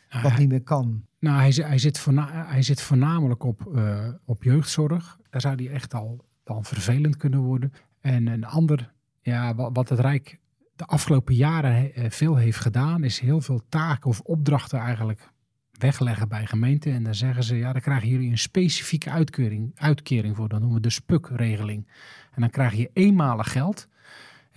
Wat 0.10 0.22
nou, 0.22 0.40
niet 0.40 0.50
meer 0.50 0.64
kan. 0.64 1.06
Nou, 1.20 1.38
hij, 1.38 1.50
hij, 1.68 1.78
zit, 1.78 2.00
voorna 2.00 2.46
hij 2.48 2.62
zit 2.62 2.82
voornamelijk 2.82 3.44
op, 3.44 3.72
uh, 3.76 4.08
op 4.26 4.44
jeugdzorg. 4.44 5.20
Daar 5.30 5.42
zou 5.42 5.56
die 5.56 5.70
echt 5.70 5.94
al 5.94 6.26
dan 6.44 6.66
vervelend 6.66 7.18
kunnen 7.18 7.40
worden. 7.40 7.74
En 8.00 8.28
een 8.28 8.46
ander, 8.46 8.94
ja, 9.22 9.56
wat, 9.56 9.70
wat 9.74 9.90
het 9.90 10.00
Rijk 10.00 10.40
de 10.76 10.86
afgelopen 10.86 11.36
jaren 11.36 11.92
veel 12.12 12.36
heeft 12.36 12.60
gedaan, 12.60 13.04
is 13.04 13.20
heel 13.20 13.42
veel 13.42 13.62
taken 13.70 14.10
of 14.10 14.20
opdrachten 14.20 14.80
eigenlijk 14.80 15.32
wegleggen 15.72 16.28
bij 16.28 16.46
gemeenten. 16.46 16.94
En 16.94 17.04
dan 17.04 17.16
zeggen 17.16 17.44
ze, 17.44 17.56
ja, 17.56 17.72
dan 17.72 17.82
krijgen 17.82 18.08
jullie 18.08 18.30
een 18.30 18.38
specifieke 18.38 19.10
uitkering, 19.10 19.72
uitkering 19.76 20.36
voor. 20.36 20.50
Dan 20.50 20.60
noemen 20.60 20.78
we 20.78 20.88
de 20.88 20.94
SPUK-regeling. 20.94 21.88
En 22.32 22.42
dan 22.42 22.50
krijg 22.50 22.74
je 22.74 22.90
eenmalig 22.94 23.52
geld. 23.52 23.88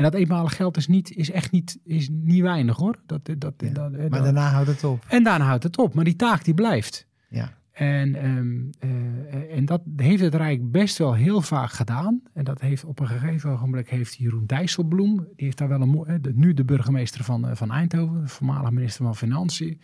En 0.00 0.11
dat 0.11 0.14
eenmalig 0.14 0.57
geld 0.57 0.76
is, 0.76 0.87
niet, 0.87 1.11
is 1.16 1.30
echt 1.30 1.50
niet, 1.50 1.78
is 1.85 2.09
niet 2.12 2.42
weinig 2.42 2.76
hoor. 2.76 2.97
Dat, 3.07 3.30
dat, 3.38 3.54
ja, 3.57 3.71
dat, 3.71 3.90
maar 3.90 4.11
dat, 4.11 4.23
daarna 4.23 4.50
houdt 4.50 4.69
het 4.69 4.85
op. 4.85 5.04
En 5.09 5.23
daarna 5.23 5.45
houdt 5.45 5.62
het 5.62 5.78
op. 5.78 5.95
Maar 5.95 6.04
die 6.04 6.16
taak 6.16 6.45
die 6.45 6.54
blijft. 6.54 7.07
Ja. 7.28 7.54
En, 7.73 8.26
um, 8.26 8.71
uh, 8.85 9.57
en 9.57 9.64
dat 9.64 9.83
heeft 9.97 10.23
het 10.23 10.35
Rijk 10.35 10.71
best 10.71 10.99
wel 10.99 11.14
heel 11.14 11.40
vaak 11.40 11.71
gedaan. 11.71 12.23
En 12.33 12.45
dat 12.45 12.61
heeft 12.61 12.85
op 12.85 13.00
een 13.00 13.07
gegeven 13.07 13.50
ogenblik 13.50 13.88
heeft 13.88 14.14
Jeroen 14.14 14.47
Dijsselbloem, 14.47 15.16
die 15.16 15.45
heeft 15.45 15.59
daar 15.59 15.69
wel 15.69 15.80
een 15.80 16.23
de, 16.23 16.33
nu 16.35 16.54
de 16.54 16.64
burgemeester 16.64 17.25
van, 17.25 17.57
van 17.57 17.71
Eindhoven, 17.71 18.21
de 18.21 18.28
voormalig 18.28 18.71
minister 18.71 19.04
van 19.04 19.16
Financiën, 19.16 19.80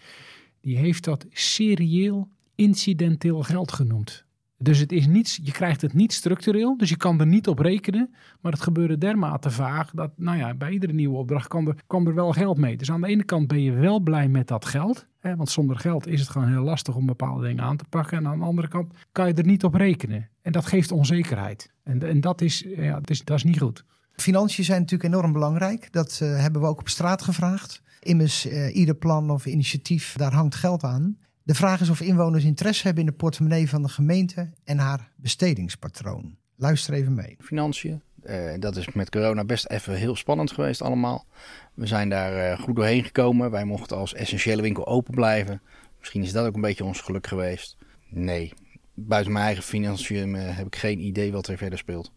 die 0.61 0.76
heeft 0.76 1.04
dat 1.04 1.26
serieel 1.30 2.28
incidenteel 2.54 3.42
geld 3.42 3.73
genoemd. 3.73 4.25
Dus 4.58 4.78
het 4.78 4.92
is 4.92 5.06
niet, 5.06 5.38
je 5.42 5.52
krijgt 5.52 5.80
het 5.80 5.92
niet 5.92 6.12
structureel, 6.12 6.76
dus 6.76 6.88
je 6.88 6.96
kan 6.96 7.20
er 7.20 7.26
niet 7.26 7.48
op 7.48 7.58
rekenen. 7.58 8.14
Maar 8.40 8.52
het 8.52 8.62
gebeurde 8.62 8.98
dermate 8.98 9.50
vaag 9.50 9.90
dat, 9.90 10.10
nou 10.16 10.38
ja, 10.38 10.54
bij 10.54 10.70
iedere 10.70 10.92
nieuwe 10.92 11.16
opdracht 11.16 11.48
kwam 11.48 11.66
er, 11.68 12.06
er 12.06 12.14
wel 12.14 12.32
geld 12.32 12.58
mee. 12.58 12.76
Dus 12.76 12.90
aan 12.90 13.00
de 13.00 13.06
ene 13.06 13.25
kant 13.25 13.48
ben 13.48 13.62
je 13.62 13.72
wel 13.72 14.00
blij 14.00 14.28
met 14.28 14.48
dat 14.48 14.64
geld. 14.64 15.06
Hè, 15.18 15.36
want 15.36 15.50
zonder 15.50 15.76
geld 15.76 16.06
is 16.06 16.20
het 16.20 16.28
gewoon 16.28 16.48
heel 16.48 16.62
lastig 16.62 16.94
om 16.94 17.06
bepaalde 17.06 17.46
dingen 17.46 17.64
aan 17.64 17.76
te 17.76 17.84
pakken. 17.88 18.18
En 18.18 18.26
aan 18.26 18.38
de 18.38 18.44
andere 18.44 18.68
kant 18.68 18.94
kan 19.12 19.26
je 19.26 19.34
er 19.34 19.46
niet 19.46 19.64
op 19.64 19.75
rekenen. 19.75 20.28
En 20.42 20.52
dat 20.52 20.66
geeft 20.66 20.92
onzekerheid. 20.92 21.72
En, 21.82 22.02
en 22.02 22.20
dat, 22.20 22.40
is, 22.40 22.64
ja, 22.76 22.94
dat, 22.94 23.10
is, 23.10 23.25
dat 23.25 23.36
is 23.36 23.44
niet 23.44 23.60
goed. 23.60 23.84
Financiën 24.12 24.64
zijn 24.64 24.80
natuurlijk 24.80 25.14
enorm 25.14 25.32
belangrijk. 25.32 25.92
Dat 25.92 26.20
uh, 26.22 26.40
hebben 26.40 26.60
we 26.60 26.66
ook 26.66 26.80
op 26.80 26.88
straat 26.88 27.22
gevraagd. 27.22 27.82
Immers, 28.00 28.46
uh, 28.46 28.76
ieder 28.76 28.94
plan 28.94 29.30
of 29.30 29.46
initiatief, 29.46 30.14
daar 30.16 30.32
hangt 30.32 30.54
geld 30.54 30.84
aan. 30.84 31.18
De 31.46 31.54
vraag 31.54 31.80
is 31.80 31.90
of 31.90 32.00
inwoners 32.00 32.44
interesse 32.44 32.82
hebben 32.82 33.04
in 33.04 33.10
de 33.10 33.16
portemonnee 33.16 33.68
van 33.68 33.82
de 33.82 33.88
gemeente 33.88 34.50
en 34.64 34.78
haar 34.78 35.10
bestedingspatroon. 35.16 36.36
Luister 36.56 36.94
even 36.94 37.14
mee. 37.14 37.36
Financiën, 37.40 38.02
uh, 38.24 38.54
dat 38.58 38.76
is 38.76 38.92
met 38.92 39.10
corona 39.10 39.44
best 39.44 39.68
even 39.68 39.94
heel 39.94 40.16
spannend 40.16 40.52
geweest 40.52 40.82
allemaal. 40.82 41.26
We 41.74 41.86
zijn 41.86 42.08
daar 42.08 42.50
uh, 42.50 42.58
goed 42.58 42.76
doorheen 42.76 43.04
gekomen. 43.04 43.50
Wij 43.50 43.64
mochten 43.64 43.96
als 43.96 44.14
essentiële 44.14 44.62
winkel 44.62 44.86
open 44.86 45.14
blijven. 45.14 45.62
Misschien 45.98 46.22
is 46.22 46.32
dat 46.32 46.46
ook 46.46 46.54
een 46.54 46.60
beetje 46.60 46.84
ons 46.84 47.00
geluk 47.00 47.26
geweest. 47.26 47.76
Nee, 48.08 48.52
buiten 48.94 49.32
mijn 49.32 49.44
eigen 49.44 49.64
financiën 49.64 50.34
uh, 50.34 50.56
heb 50.56 50.66
ik 50.66 50.76
geen 50.76 50.98
idee 50.98 51.32
wat 51.32 51.46
er 51.46 51.56
verder 51.56 51.78
speelt. 51.78 52.12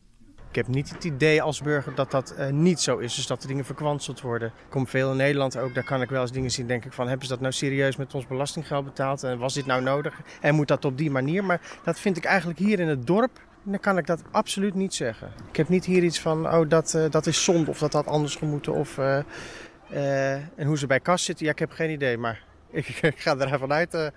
Ik 0.50 0.56
heb 0.56 0.68
niet 0.68 0.89
het 0.89 1.03
idee 1.03 1.41
als 1.41 1.62
burger 1.62 1.96
dat 1.96 2.12
dat 2.12 2.34
uh, 2.39 2.48
niet 2.48 2.79
zo 2.79 2.98
is. 2.98 3.15
Dus 3.15 3.27
dat 3.27 3.41
de 3.41 3.48
dingen 3.48 3.65
verkwanseld 3.65 4.22
worden. 4.22 4.48
Ik 4.48 4.70
kom 4.70 4.88
veel 4.88 5.12
in 5.12 5.18
Nederland 5.18 5.58
ook. 5.58 5.74
Daar 5.74 5.84
kan 5.84 6.01
ik 6.01 6.10
wel 6.10 6.22
eens 6.22 6.32
dingen 6.32 6.51
zien. 6.51 6.68
Denk 6.68 6.86
ik 6.86 6.94
van, 6.94 7.08
hebben 7.08 7.25
ze 7.25 7.32
dat 7.32 7.41
nou 7.41 7.53
serieus 7.53 7.96
met 7.96 8.15
ons 8.15 8.27
belastinggeld 8.27 8.86
betaald? 8.86 9.24
En 9.24 9.38
was 9.38 9.53
dit 9.53 9.65
nou 9.65 9.82
nodig? 9.82 10.22
En 10.41 10.56
moet 10.56 10.68
dat 10.68 10.86
op 10.86 10.98
die 10.98 11.12
manier? 11.12 11.44
Maar 11.44 11.62
dat 11.84 12.00
vind 12.00 12.18
ik 12.18 12.25
eigenlijk 12.25 12.60
hier 12.60 12.79
in 12.79 12.88
het 12.88 13.08
dorp. 13.08 13.39
Dan 13.63 13.79
kan 13.79 13.98
ik 13.98 14.06
dat 14.06 14.22
absoluut 14.32 14.74
niet 14.74 14.94
zeggen. 14.94 15.32
Ik 15.50 15.56
heb 15.56 15.70
niet 15.70 15.86
hier 15.86 16.03
iets 16.03 16.20
van, 16.20 16.53
oh 16.53 16.70
dat, 16.70 16.94
uh, 16.94 17.10
dat 17.10 17.25
is 17.25 17.44
zonde 17.44 17.70
of 17.70 17.79
dat 17.79 17.94
had 17.94 18.08
anders 18.08 18.36
gemoeten. 18.36 18.74
Of, 18.74 18.98
uh, 18.98 20.34
en 20.34 20.65
hoe 20.65 20.77
ze 20.77 20.88
bij 20.88 21.00
kas 21.00 21.24
zitten, 21.24 21.46
ja 21.46 21.51
ik 21.51 21.60
heb 21.60 21.72
geen 21.72 21.89
idee. 21.89 22.18
Maar 22.18 22.44
ik, 22.72 22.88
ik 22.88 23.20
ga 23.20 23.38
ervan 23.38 23.74
uit, 23.74 24.12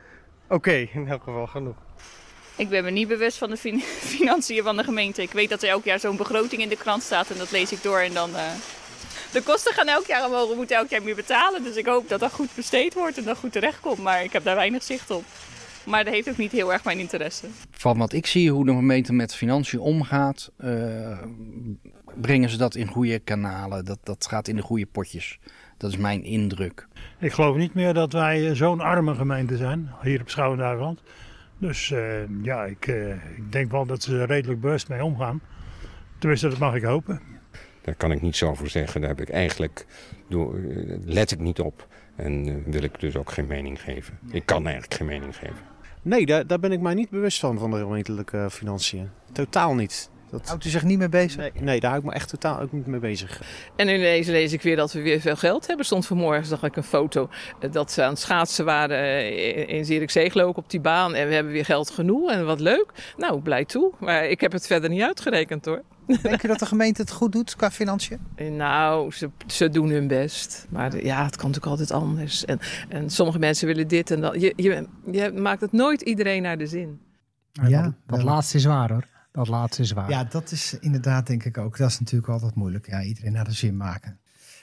oké 0.48 0.72
in 0.92 1.08
elk 1.08 1.22
geval 1.22 1.46
genoeg. 1.46 1.76
Ik 2.56 2.68
ben 2.68 2.84
me 2.84 2.90
niet 2.90 3.08
bewust 3.08 3.38
van 3.38 3.50
de 3.50 3.56
fin 3.56 3.80
financiën 4.16 4.62
van 4.62 4.76
de 4.76 4.84
gemeente. 4.84 5.22
Ik 5.22 5.32
weet 5.32 5.48
dat 5.48 5.62
er 5.62 5.68
elk 5.68 5.84
jaar 5.84 6.00
zo'n 6.00 6.16
begroting 6.16 6.62
in 6.62 6.68
de 6.68 6.76
krant 6.76 7.02
staat 7.02 7.30
en 7.30 7.38
dat 7.38 7.50
lees 7.50 7.72
ik 7.72 7.82
door 7.82 7.98
en 7.98 8.12
dan... 8.12 8.30
Uh, 8.30 8.50
de 9.32 9.42
kosten 9.42 9.72
gaan 9.72 9.88
elk 9.88 10.06
jaar 10.06 10.26
omhoog, 10.26 10.48
we 10.48 10.54
moeten 10.54 10.76
elk 10.76 10.88
jaar 10.88 11.02
meer 11.02 11.14
betalen. 11.14 11.62
Dus 11.62 11.76
ik 11.76 11.86
hoop 11.86 12.08
dat 12.08 12.20
dat 12.20 12.32
goed 12.32 12.54
besteed 12.54 12.94
wordt 12.94 13.18
en 13.18 13.24
dat 13.24 13.38
goed 13.38 13.52
terechtkomt. 13.52 13.98
Maar 13.98 14.24
ik 14.24 14.32
heb 14.32 14.44
daar 14.44 14.54
weinig 14.54 14.82
zicht 14.82 15.10
op. 15.10 15.24
Maar 15.84 16.04
dat 16.04 16.14
heeft 16.14 16.28
ook 16.28 16.36
niet 16.36 16.52
heel 16.52 16.72
erg 16.72 16.84
mijn 16.84 16.98
interesse. 16.98 17.46
Van 17.70 17.98
wat 17.98 18.12
ik 18.12 18.26
zie, 18.26 18.50
hoe 18.50 18.64
de 18.64 18.72
gemeente 18.72 19.12
met 19.12 19.34
financiën 19.34 19.78
omgaat, 19.80 20.50
uh, 20.64 21.18
brengen 22.14 22.50
ze 22.50 22.56
dat 22.56 22.74
in 22.74 22.86
goede 22.86 23.18
kanalen. 23.18 23.84
Dat, 23.84 23.98
dat 24.02 24.26
gaat 24.28 24.48
in 24.48 24.56
de 24.56 24.62
goede 24.62 24.86
potjes. 24.86 25.38
Dat 25.76 25.90
is 25.90 25.96
mijn 25.96 26.24
indruk. 26.24 26.88
Ik 27.18 27.32
geloof 27.32 27.56
niet 27.56 27.74
meer 27.74 27.94
dat 27.94 28.12
wij 28.12 28.54
zo'n 28.54 28.80
arme 28.80 29.14
gemeente 29.14 29.56
zijn, 29.56 29.90
hier 30.02 30.20
op 30.20 30.30
Schouwen-Duiveland. 30.30 31.00
Dus 31.62 31.90
uh, 31.90 32.42
ja, 32.42 32.64
ik, 32.64 32.86
uh, 32.86 33.10
ik, 33.10 33.52
denk 33.52 33.70
wel 33.70 33.86
dat 33.86 34.02
ze 34.02 34.18
er 34.18 34.26
redelijk 34.26 34.60
bewust 34.60 34.88
mee 34.88 35.04
omgaan. 35.04 35.40
Tenminste, 36.18 36.48
dat 36.48 36.58
mag 36.58 36.74
ik 36.74 36.82
hopen. 36.82 37.20
Daar 37.82 37.94
kan 37.94 38.12
ik 38.12 38.22
niet 38.22 38.36
zo 38.36 38.54
voor 38.54 38.68
zeggen. 38.68 39.00
Daar 39.00 39.10
heb 39.10 39.20
ik 39.20 39.30
eigenlijk, 39.30 39.86
door, 40.28 40.60
let 41.04 41.30
ik 41.30 41.38
niet 41.38 41.60
op. 41.60 41.88
En 42.16 42.46
uh, 42.46 42.54
wil 42.66 42.82
ik 42.82 43.00
dus 43.00 43.16
ook 43.16 43.32
geen 43.32 43.46
mening 43.46 43.80
geven. 43.80 44.18
Ik 44.30 44.46
kan 44.46 44.64
eigenlijk 44.64 44.94
geen 44.94 45.06
mening 45.06 45.36
geven. 45.36 45.56
Nee, 46.02 46.26
daar, 46.26 46.46
daar 46.46 46.58
ben 46.60 46.72
ik 46.72 46.80
mij 46.80 46.94
niet 46.94 47.10
bewust 47.10 47.40
van, 47.40 47.58
van 47.58 47.70
de 47.70 47.78
gemeentelijke 47.78 48.48
financiën. 48.50 49.08
Totaal 49.32 49.74
niet. 49.74 50.10
Dat... 50.32 50.48
Houdt 50.48 50.64
u 50.64 50.68
zich 50.68 50.84
niet 50.84 50.98
mee 50.98 51.08
bezig? 51.08 51.36
Nee, 51.36 51.52
nee, 51.60 51.80
daar 51.80 51.90
hou 51.90 52.02
ik 52.02 52.08
me 52.08 52.14
echt 52.14 52.28
totaal 52.28 52.60
ook 52.60 52.72
niet 52.72 52.86
mee 52.86 53.00
bezig. 53.00 53.40
En 53.76 53.88
ineens 53.88 54.26
lees 54.26 54.52
ik 54.52 54.62
weer 54.62 54.76
dat 54.76 54.92
we 54.92 55.02
weer 55.02 55.20
veel 55.20 55.36
geld 55.36 55.66
hebben. 55.66 55.86
Stond 55.86 56.06
vanmorgen, 56.06 56.46
zag 56.46 56.62
ik 56.62 56.76
een 56.76 56.82
foto, 56.82 57.28
dat 57.70 57.92
ze 57.92 58.02
aan 58.02 58.10
het 58.10 58.18
schaatsen 58.18 58.64
waren 58.64 59.68
in 59.68 59.84
Zierikzee 59.84 60.46
op 60.46 60.70
die 60.70 60.80
baan. 60.80 61.14
En 61.14 61.28
we 61.28 61.34
hebben 61.34 61.52
weer 61.52 61.64
geld 61.64 61.90
genoeg 61.90 62.30
en 62.30 62.46
wat 62.46 62.60
leuk. 62.60 63.14
Nou, 63.16 63.40
blij 63.40 63.64
toe. 63.64 63.92
Maar 63.98 64.24
ik 64.24 64.40
heb 64.40 64.52
het 64.52 64.66
verder 64.66 64.90
niet 64.90 65.02
uitgerekend 65.02 65.64
hoor. 65.64 65.82
Denk 66.22 66.42
je 66.42 66.48
dat 66.48 66.58
de 66.58 66.66
gemeente 66.66 67.00
het 67.00 67.10
goed 67.10 67.32
doet 67.32 67.56
qua 67.56 67.70
financiën? 67.70 68.18
Nou, 68.50 69.12
ze, 69.12 69.30
ze 69.46 69.68
doen 69.68 69.90
hun 69.90 70.06
best. 70.06 70.66
Maar 70.70 71.04
ja, 71.04 71.24
het 71.24 71.36
kan 71.36 71.50
natuurlijk 71.50 71.80
altijd 71.80 71.90
anders. 71.90 72.44
En, 72.44 72.58
en 72.88 73.10
sommige 73.10 73.38
mensen 73.38 73.66
willen 73.66 73.88
dit 73.88 74.10
en 74.10 74.20
dat. 74.20 74.40
Je, 74.40 74.52
je, 74.56 74.86
je 75.10 75.32
maakt 75.32 75.60
het 75.60 75.72
nooit 75.72 76.00
iedereen 76.00 76.42
naar 76.42 76.58
de 76.58 76.66
zin. 76.66 77.00
Ja, 77.52 77.82
dat, 77.82 77.92
dat 78.06 78.22
laatste 78.22 78.56
is 78.56 78.64
waar 78.64 78.90
hoor. 78.90 79.10
Dat 79.32 79.48
laatste 79.48 79.82
is 79.82 79.92
waar. 79.92 80.10
Ja, 80.10 80.24
dat 80.24 80.50
is 80.50 80.76
inderdaad 80.80 81.26
denk 81.26 81.44
ik 81.44 81.58
ook. 81.58 81.76
Dat 81.76 81.90
is 81.90 81.98
natuurlijk 81.98 82.32
altijd 82.32 82.54
moeilijk. 82.54 82.86
Ja, 82.86 83.02
iedereen 83.02 83.32
naar 83.32 83.44
de 83.44 83.52
zin 83.52 83.76
maken. 83.76 84.20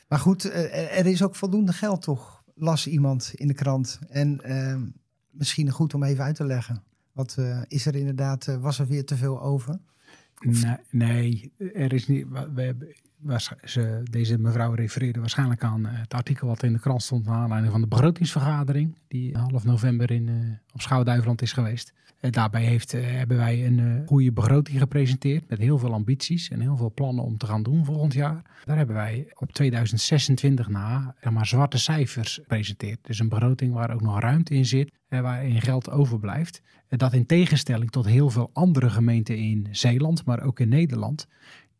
Maar 0.08 0.20
goed, 0.20 0.44
er 0.74 1.06
is 1.06 1.24
ook 1.24 1.36
voldoende 1.36 1.74
geld 1.74 2.02
toch? 2.02 2.44
Las 2.56 2.88
iemand 2.88 3.32
in 3.36 3.48
de 3.48 3.54
krant. 3.54 4.00
En 4.10 4.42
uh, 4.46 4.76
misschien 5.32 5.72
goed 5.72 5.94
om 5.94 6.04
even 6.04 6.24
uit 6.24 6.36
te 6.36 6.46
leggen. 6.46 6.84
Wat 7.12 7.36
uh, 7.40 7.62
is 7.68 7.86
er 7.86 7.96
inderdaad, 7.96 8.48
uh, 8.48 8.56
was 8.56 8.80
er 8.80 8.88
weer 8.88 9.06
te 9.06 9.16
veel 9.16 9.42
over? 9.42 9.80
Nee, 10.40 10.78
nee, 10.90 11.54
er 11.58 11.94
is 11.94 12.08
niet. 12.08 12.28
We 12.30 12.62
hebben, 12.62 12.96
was, 13.18 13.52
ze, 13.64 14.02
deze 14.04 14.38
mevrouw 14.38 14.74
refereerde 14.74 15.20
waarschijnlijk 15.20 15.64
aan 15.64 15.86
het 15.86 16.14
artikel 16.14 16.48
wat 16.48 16.64
in 16.64 16.74
de 16.74 16.80
krant 16.80 17.04
stond 17.04 17.26
naar 17.26 17.36
aanleiding 17.36 17.72
van 17.72 17.82
de 17.82 17.88
begrotingsvergadering 17.88 18.98
die 19.08 19.38
half 19.38 19.64
november 19.64 20.12
in, 20.12 20.58
op 20.74 20.82
Schouwduiveland 20.82 21.42
is 21.42 21.54
geweest. 21.54 21.94
En 22.20 22.32
daarbij 22.32 22.64
heeft, 22.64 22.94
uh, 22.94 23.02
hebben 23.06 23.38
wij 23.38 23.66
een 23.66 23.78
uh, 23.78 24.08
goede 24.08 24.32
begroting 24.32 24.80
gepresenteerd 24.80 25.50
met 25.50 25.60
heel 25.60 25.78
veel 25.78 25.94
ambities 25.94 26.50
en 26.50 26.60
heel 26.60 26.78
veel 26.78 26.92
plannen 26.94 27.24
om 27.24 27.38
te 27.38 27.46
gaan 27.46 27.64
doen 27.64 27.86
volgend 27.86 28.14
jaar. 28.14 28.42
Daar 28.66 28.78
hebben 28.78 28.96
wij 28.96 29.32
op 29.36 29.52
2026 29.52 30.70
na 30.70 31.16
zeg 31.22 31.48
zwarte 31.48 31.78
cijfers 31.78 32.34
gepresenteerd. 32.34 33.00
Dus 33.02 33.20
een 33.20 33.30
begroting 33.30 33.74
waar 33.74 33.94
ook 33.94 34.02
nog 34.02 34.20
ruimte 34.20 34.54
in 34.54 34.66
zit 34.66 34.92
en 35.10 35.24
waarin 35.24 35.62
geld 35.62 35.90
overblijft. 35.90 36.62
Dat 36.88 37.14
in 37.14 37.26
tegenstelling 37.26 37.92
tot 37.92 38.06
heel 38.06 38.30
veel 38.30 38.50
andere 38.54 38.90
gemeenten 38.90 39.38
in 39.38 39.68
Zeeland, 39.72 40.26
maar 40.26 40.44
ook 40.44 40.60
in 40.60 40.70
Nederland, 40.70 41.28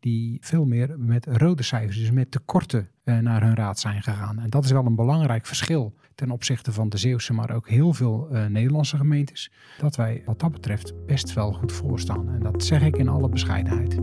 die 0.00 0.38
veel 0.40 0.64
meer 0.64 0.94
met 0.98 1.26
rode 1.26 1.62
cijfers, 1.62 1.98
dus 1.98 2.10
met 2.10 2.30
tekorten 2.30 2.88
uh, 3.04 3.18
naar 3.18 3.42
hun 3.42 3.54
raad 3.54 3.78
zijn 3.78 4.02
gegaan. 4.02 4.38
En 4.38 4.50
dat 4.50 4.64
is 4.64 4.70
wel 4.70 4.86
een 4.86 4.94
belangrijk 4.94 5.46
verschil 5.46 5.94
ten 6.14 6.30
opzichte 6.30 6.72
van 6.72 6.88
de 6.88 6.96
Zeeuwse, 6.96 7.32
maar 7.32 7.50
ook 7.50 7.68
heel 7.68 7.92
veel 7.92 8.28
uh, 8.32 8.46
Nederlandse 8.46 8.96
gemeentes. 8.96 9.50
Dat 9.78 9.96
wij 9.96 10.22
wat 10.26 10.40
dat 10.40 10.52
betreft 10.52 11.06
best 11.06 11.32
wel 11.32 11.52
goed 11.52 11.72
voorstaan. 11.72 12.34
En 12.34 12.40
dat 12.40 12.64
zeg 12.64 12.82
ik 12.82 12.96
in 12.96 13.08
alle 13.08 13.28
bescheidenheid. 13.28 13.98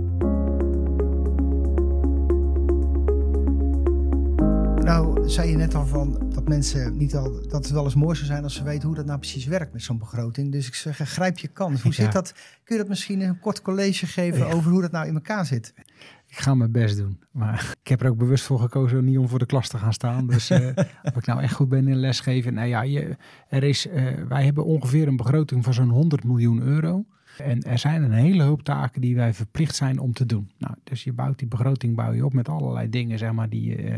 Nou, 4.87 5.29
zei 5.29 5.49
je 5.49 5.57
net 5.57 5.75
al 5.75 5.85
van 5.85 6.31
dat 6.33 6.47
mensen 6.47 6.97
niet 6.97 7.15
al 7.15 7.31
dat 7.31 7.63
het 7.63 7.69
wel 7.69 7.83
eens 7.83 7.95
mooi 7.95 8.15
zou 8.15 8.27
zijn 8.27 8.43
als 8.43 8.55
ze 8.55 8.63
weten 8.63 8.87
hoe 8.87 8.95
dat 8.95 9.05
nou 9.05 9.19
precies 9.19 9.45
werkt 9.45 9.73
met 9.73 9.81
zo'n 9.81 9.97
begroting. 9.97 10.51
Dus 10.51 10.67
ik 10.67 10.75
zeg, 10.75 10.97
grijp 10.97 11.37
je 11.37 11.47
kans. 11.47 11.81
Hoe 11.81 11.91
ja. 11.95 12.03
zit 12.03 12.11
dat? 12.11 12.33
Kun 12.63 12.75
je 12.75 12.81
dat 12.81 12.89
misschien 12.89 13.21
een 13.21 13.39
kort 13.39 13.61
college 13.61 14.05
geven 14.05 14.47
ja. 14.47 14.53
over 14.53 14.71
hoe 14.71 14.81
dat 14.81 14.91
nou 14.91 15.07
in 15.07 15.13
elkaar 15.13 15.45
zit? 15.45 15.73
Ik 16.27 16.37
ga 16.37 16.55
mijn 16.55 16.71
best 16.71 16.97
doen. 16.97 17.19
Maar 17.31 17.73
ik 17.83 17.87
heb 17.87 18.01
er 18.01 18.09
ook 18.09 18.17
bewust 18.17 18.43
voor 18.43 18.59
gekozen 18.59 18.99
om 18.99 19.05
niet 19.05 19.17
om 19.17 19.27
voor 19.27 19.39
de 19.39 19.45
klas 19.45 19.67
te 19.67 19.77
gaan 19.77 19.93
staan. 19.93 20.27
Dus 20.27 20.51
uh, 20.51 20.67
of 21.03 21.15
ik 21.15 21.25
nou 21.25 21.41
echt 21.41 21.53
goed 21.53 21.69
ben 21.69 21.87
in 21.87 21.97
lesgeven. 21.97 22.53
Nou 22.53 22.67
ja, 22.67 22.81
je, 22.81 23.17
er 23.49 23.63
is, 23.63 23.87
uh, 23.87 23.93
wij 24.27 24.43
hebben 24.43 24.65
ongeveer 24.65 25.07
een 25.07 25.17
begroting 25.17 25.63
van 25.63 25.73
zo'n 25.73 25.89
100 25.89 26.23
miljoen 26.23 26.61
euro. 26.61 27.05
En 27.37 27.61
er 27.61 27.79
zijn 27.79 28.03
een 28.03 28.11
hele 28.11 28.43
hoop 28.43 28.61
taken 28.61 29.01
die 29.01 29.15
wij 29.15 29.33
verplicht 29.33 29.75
zijn 29.75 29.99
om 29.99 30.13
te 30.13 30.25
doen. 30.25 30.51
Nou, 30.57 30.73
dus 30.83 31.03
je 31.03 31.13
bouwt 31.13 31.39
die 31.39 31.47
begroting 31.47 31.95
bouw 31.95 32.11
je 32.11 32.25
op 32.25 32.33
met 32.33 32.49
allerlei 32.49 32.89
dingen 32.89 33.17
zeg 33.17 33.31
maar, 33.31 33.49
die 33.49 33.69
je... 33.69 33.83
Uh, 33.83 33.97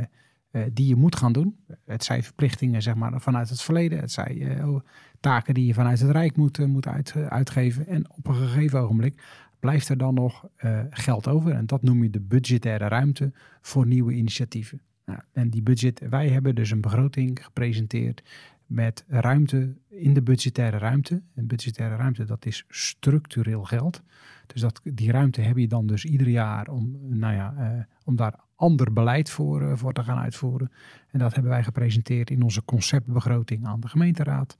uh, 0.51 0.63
die 0.73 0.87
je 0.87 0.95
moet 0.95 1.15
gaan 1.15 1.33
doen. 1.33 1.59
Het 1.85 2.03
zijn 2.03 2.23
verplichtingen 2.23 2.81
zeg 2.81 2.95
maar, 2.95 3.21
vanuit 3.21 3.49
het 3.49 3.61
verleden. 3.61 3.99
Het 3.99 4.11
zijn 4.11 4.41
uh, 4.41 4.75
taken 5.19 5.53
die 5.53 5.65
je 5.65 5.73
vanuit 5.73 5.99
het 5.99 6.11
Rijk 6.11 6.35
moet, 6.35 6.57
uh, 6.57 6.65
moet 6.65 6.87
uit, 6.87 7.15
uitgeven. 7.15 7.87
En 7.87 8.11
op 8.11 8.27
een 8.27 8.35
gegeven 8.35 8.79
ogenblik 8.79 9.23
blijft 9.59 9.89
er 9.89 9.97
dan 9.97 10.13
nog 10.13 10.47
geld 10.89 11.27
over. 11.27 11.51
En 11.51 11.65
dat 11.65 11.83
noem 11.83 12.03
je 12.03 12.09
de 12.09 12.19
budgettaire 12.19 12.87
ruimte 12.87 13.31
voor 13.61 13.87
nieuwe 13.87 14.13
initiatieven. 14.13 14.81
Nou, 15.05 15.19
en 15.31 15.49
die 15.49 15.61
budget, 15.61 16.01
wij 16.09 16.29
hebben 16.29 16.55
dus 16.55 16.71
een 16.71 16.81
begroting 16.81 17.43
gepresenteerd 17.43 18.23
met 18.65 19.05
ruimte 19.07 19.75
in 19.89 20.13
de 20.13 20.21
budgettaire 20.21 20.77
ruimte. 20.77 21.21
En 21.35 21.47
budgettaire 21.47 21.95
ruimte, 21.95 22.25
dat 22.25 22.45
is 22.45 22.65
structureel 22.67 23.63
geld. 23.63 24.03
Dus 24.47 24.61
dat, 24.61 24.81
die 24.83 25.11
ruimte 25.11 25.41
heb 25.41 25.57
je 25.57 25.67
dan 25.67 25.87
dus 25.87 26.05
ieder 26.05 26.27
jaar 26.27 26.67
om, 26.67 26.97
nou 27.09 27.33
ja, 27.33 27.87
om 28.03 28.15
daar 28.15 28.39
ander 28.59 28.93
beleid 28.93 29.29
voor, 29.29 29.61
uh, 29.61 29.71
voor 29.75 29.93
te 29.93 30.03
gaan 30.03 30.17
uitvoeren. 30.17 30.71
En 31.11 31.19
dat 31.19 31.33
hebben 31.33 31.51
wij 31.51 31.63
gepresenteerd 31.63 32.29
in 32.29 32.43
onze 32.43 32.65
conceptbegroting 32.65 33.65
aan 33.65 33.79
de 33.79 33.87
gemeenteraad. 33.87 34.57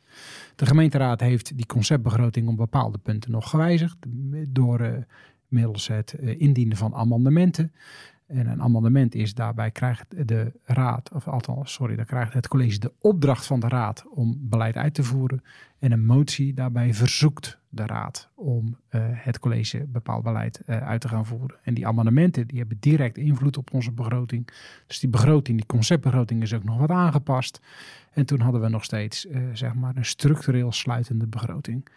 De 0.56 0.66
gemeenteraad 0.66 1.20
heeft 1.20 1.56
die 1.56 1.66
conceptbegroting 1.66 2.48
op 2.48 2.58
bepaalde 2.58 2.98
punten 2.98 3.32
nog 3.32 3.50
gewijzigd. 3.50 3.98
Door 4.50 4.82
uh, 4.82 4.92
middels 5.48 5.88
het 5.88 6.16
uh, 6.20 6.40
indienen 6.40 6.78
van 6.78 6.96
amendementen. 6.96 7.72
En 8.28 8.48
een 8.48 8.62
amendement 8.62 9.16
is 9.16 9.34
daarbij 9.34 9.72
krijgt 9.72 10.28
de 10.28 10.52
raad, 10.64 11.12
of 11.14 11.28
althans, 11.28 11.74
sorry, 11.74 11.96
dan 11.96 12.06
krijgt 12.06 12.34
het 12.34 12.48
college 12.48 12.80
de 12.80 12.94
opdracht 13.00 13.46
van 13.46 13.60
de 13.60 13.68
raad 13.68 14.06
om 14.10 14.38
beleid 14.40 14.76
uit 14.76 14.94
te 14.94 15.04
voeren. 15.04 15.44
En 15.80 15.92
een 15.92 16.06
motie 16.06 16.54
daarbij 16.54 16.94
verzoekt 16.94 17.59
de 17.70 17.86
raad, 17.86 18.30
om 18.36 18.78
eh, 18.88 19.02
het 19.06 19.40
college 19.40 19.86
bepaald 19.88 20.24
beleid 20.24 20.62
uh, 20.66 20.78
uit 20.78 21.02
te 21.02 21.08
gaan 21.08 21.26
voeren. 21.26 21.58
En 21.64 21.74
die 21.74 21.88
amendementen 21.88 22.48
die 22.48 22.58
hebben 22.58 22.78
direct 22.80 23.18
invloed 23.18 23.58
op 23.58 23.74
onze 23.74 23.92
begroting. 23.92 24.50
Dus 24.88 25.00
die 25.00 25.10
begroting, 25.10 25.58
die 25.58 25.66
conceptbegroting 25.66 26.42
is 26.42 26.54
ook 26.54 26.64
nog 26.64 26.78
wat 26.78 26.90
aangepast. 26.90 27.62
En 28.12 28.26
toen 28.26 28.40
hadden 28.40 28.62
we 28.62 28.70
nog 28.70 28.84
steeds 28.84 29.26
uh, 29.26 29.50
zeg 29.54 29.74
maar 29.74 29.96
een 29.96 30.06
structureel 30.06 30.72
sluitende 30.72 31.28
begroting. 31.28 31.88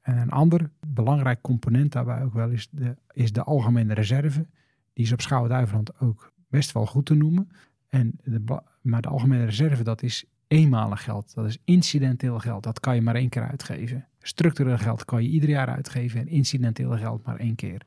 En 0.00 0.16
een 0.16 0.30
ander 0.30 0.70
belangrijk 0.86 1.40
component 1.40 1.92
daarbij 1.92 2.22
ook 2.22 2.34
wel 2.34 2.48
is 2.48 2.68
de, 2.70 2.96
is 3.12 3.32
de 3.32 3.42
algemene 3.42 3.94
reserve. 3.94 4.46
Die 4.92 5.04
is 5.04 5.12
op 5.12 5.20
Schouwen-Duiveland 5.20 6.00
ook 6.00 6.32
best 6.48 6.72
wel 6.72 6.86
goed 6.86 7.06
te 7.06 7.14
noemen. 7.14 7.50
En 7.88 8.20
maar 8.80 9.02
de 9.02 9.08
algemene 9.08 9.44
reserve, 9.44 9.82
dat 9.82 10.02
is 10.02 10.24
eenmalig 10.46 11.02
geld. 11.02 11.34
Dat 11.34 11.46
is 11.46 11.58
incidenteel 11.64 12.38
geld. 12.38 12.62
Dat 12.62 12.80
kan 12.80 12.94
je 12.94 13.02
maar 13.02 13.14
één 13.14 13.28
keer 13.28 13.48
uitgeven. 13.48 14.06
Structureel 14.28 14.78
geld 14.78 15.04
kan 15.04 15.22
je 15.22 15.28
ieder 15.28 15.48
jaar 15.48 15.68
uitgeven 15.68 16.20
en 16.20 16.28
incidenteel 16.28 16.96
geld 16.96 17.24
maar 17.24 17.36
één 17.36 17.54
keer. 17.54 17.82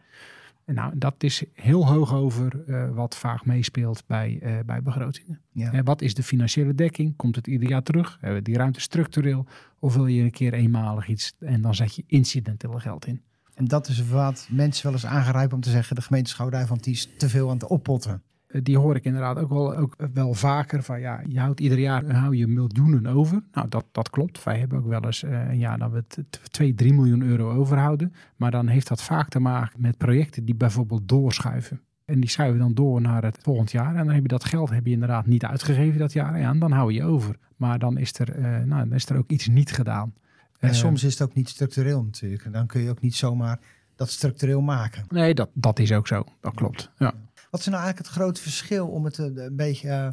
En 0.65 0.75
nou, 0.75 0.97
dat 0.97 1.15
is 1.17 1.43
heel 1.53 1.87
hoog 1.87 2.13
over 2.13 2.63
uh, 2.67 2.89
wat 2.89 3.15
vaak 3.15 3.45
meespeelt 3.45 4.03
bij, 4.07 4.39
uh, 4.43 4.59
bij 4.65 4.81
begrotingen. 4.81 5.41
Ja. 5.51 5.71
En 5.71 5.83
wat 5.83 6.01
is 6.01 6.13
de 6.13 6.23
financiële 6.23 6.75
dekking? 6.75 7.15
Komt 7.15 7.35
het 7.35 7.47
ieder 7.47 7.69
jaar 7.69 7.83
terug? 7.83 8.17
Hebben 8.19 8.39
we 8.39 8.43
die 8.43 8.57
ruimte 8.57 8.79
structureel? 8.79 9.45
Of 9.79 9.93
wil 9.95 10.07
je 10.07 10.21
een 10.21 10.31
keer 10.31 10.53
eenmalig 10.53 11.07
iets 11.07 11.35
en 11.39 11.61
dan 11.61 11.75
zet 11.75 11.95
je 11.95 12.03
incidenteel 12.07 12.79
geld 12.79 13.05
in? 13.05 13.21
En 13.53 13.65
dat 13.65 13.87
is 13.87 14.07
wat 14.07 14.47
mensen 14.49 14.83
wel 14.83 14.93
eens 14.93 15.05
aangrijpen 15.05 15.55
om 15.55 15.61
te 15.61 15.69
zeggen: 15.69 15.95
de 15.95 16.01
gemeente 16.01 16.77
die 16.81 16.93
is 16.93 17.09
te 17.17 17.29
veel 17.29 17.49
aan 17.49 17.57
het 17.57 17.67
oppotten. 17.67 18.21
Die 18.63 18.77
hoor 18.77 18.95
ik 18.95 19.05
inderdaad 19.05 19.37
ook 19.37 19.49
wel, 19.49 19.75
ook 19.75 19.95
wel 20.13 20.33
vaker. 20.33 20.83
Van 20.83 20.99
ja, 20.99 21.21
je 21.27 21.39
houdt 21.39 21.59
ieder 21.59 21.79
jaar 21.79 22.15
hou 22.15 22.35
je 22.35 22.47
miljoenen 22.47 23.07
over. 23.07 23.43
Nou, 23.51 23.67
dat, 23.69 23.85
dat 23.91 24.09
klopt. 24.09 24.43
Wij 24.43 24.59
hebben 24.59 24.77
ook 24.77 24.87
wel 24.87 25.05
eens 25.05 25.23
uh, 25.23 25.49
een 25.49 25.57
jaar 25.57 25.77
dat 25.77 25.91
we 25.91 26.03
2, 26.49 26.73
3 26.73 26.93
miljoen 26.93 27.21
euro 27.21 27.51
overhouden. 27.51 28.13
Maar 28.35 28.51
dan 28.51 28.67
heeft 28.67 28.87
dat 28.87 29.01
vaak 29.01 29.29
te 29.29 29.39
maken 29.39 29.81
met 29.81 29.97
projecten 29.97 30.45
die 30.45 30.55
bijvoorbeeld 30.55 31.07
doorschuiven. 31.07 31.81
En 32.05 32.19
die 32.19 32.29
schuiven 32.29 32.59
dan 32.59 32.73
door 32.73 33.01
naar 33.01 33.23
het 33.23 33.37
volgend 33.41 33.71
jaar. 33.71 33.95
En 33.95 34.05
dan 34.05 34.13
heb 34.13 34.21
je 34.21 34.27
dat 34.27 34.43
geld 34.43 34.69
heb 34.69 34.85
je 34.85 34.91
inderdaad 34.91 35.25
niet 35.25 35.45
uitgegeven 35.45 35.99
dat 35.99 36.13
jaar. 36.13 36.39
Ja, 36.39 36.49
en 36.49 36.59
dan 36.59 36.71
hou 36.71 36.93
je 36.93 37.03
over. 37.03 37.35
Maar 37.55 37.79
dan 37.79 37.97
is 37.97 38.19
er, 38.19 38.37
uh, 38.37 38.45
nou, 38.45 38.67
dan 38.67 38.93
is 38.93 39.09
er 39.09 39.17
ook 39.17 39.29
iets 39.29 39.47
niet 39.47 39.71
gedaan. 39.71 40.13
En 40.59 40.69
uh, 40.69 40.75
soms 40.75 41.03
is 41.03 41.11
het 41.11 41.21
ook 41.29 41.33
niet 41.33 41.49
structureel 41.49 42.03
natuurlijk. 42.03 42.45
En 42.45 42.51
dan 42.51 42.67
kun 42.67 42.81
je 42.81 42.89
ook 42.89 43.01
niet 43.01 43.15
zomaar 43.15 43.59
dat 43.95 44.09
structureel 44.09 44.61
maken. 44.61 45.05
Nee, 45.09 45.33
dat, 45.33 45.49
dat 45.53 45.79
is 45.79 45.91
ook 45.91 46.07
zo. 46.07 46.23
Dat 46.39 46.53
klopt. 46.53 46.91
Ja. 46.97 47.13
Wat 47.51 47.59
is 47.59 47.65
nou 47.65 47.81
eigenlijk 47.81 48.07
het 48.07 48.17
grote 48.17 48.41
verschil 48.41 48.87
om 48.87 49.05
het 49.05 49.17
een, 49.17 49.37
een 49.37 49.55
beetje 49.55 49.87
uh, 49.87 50.07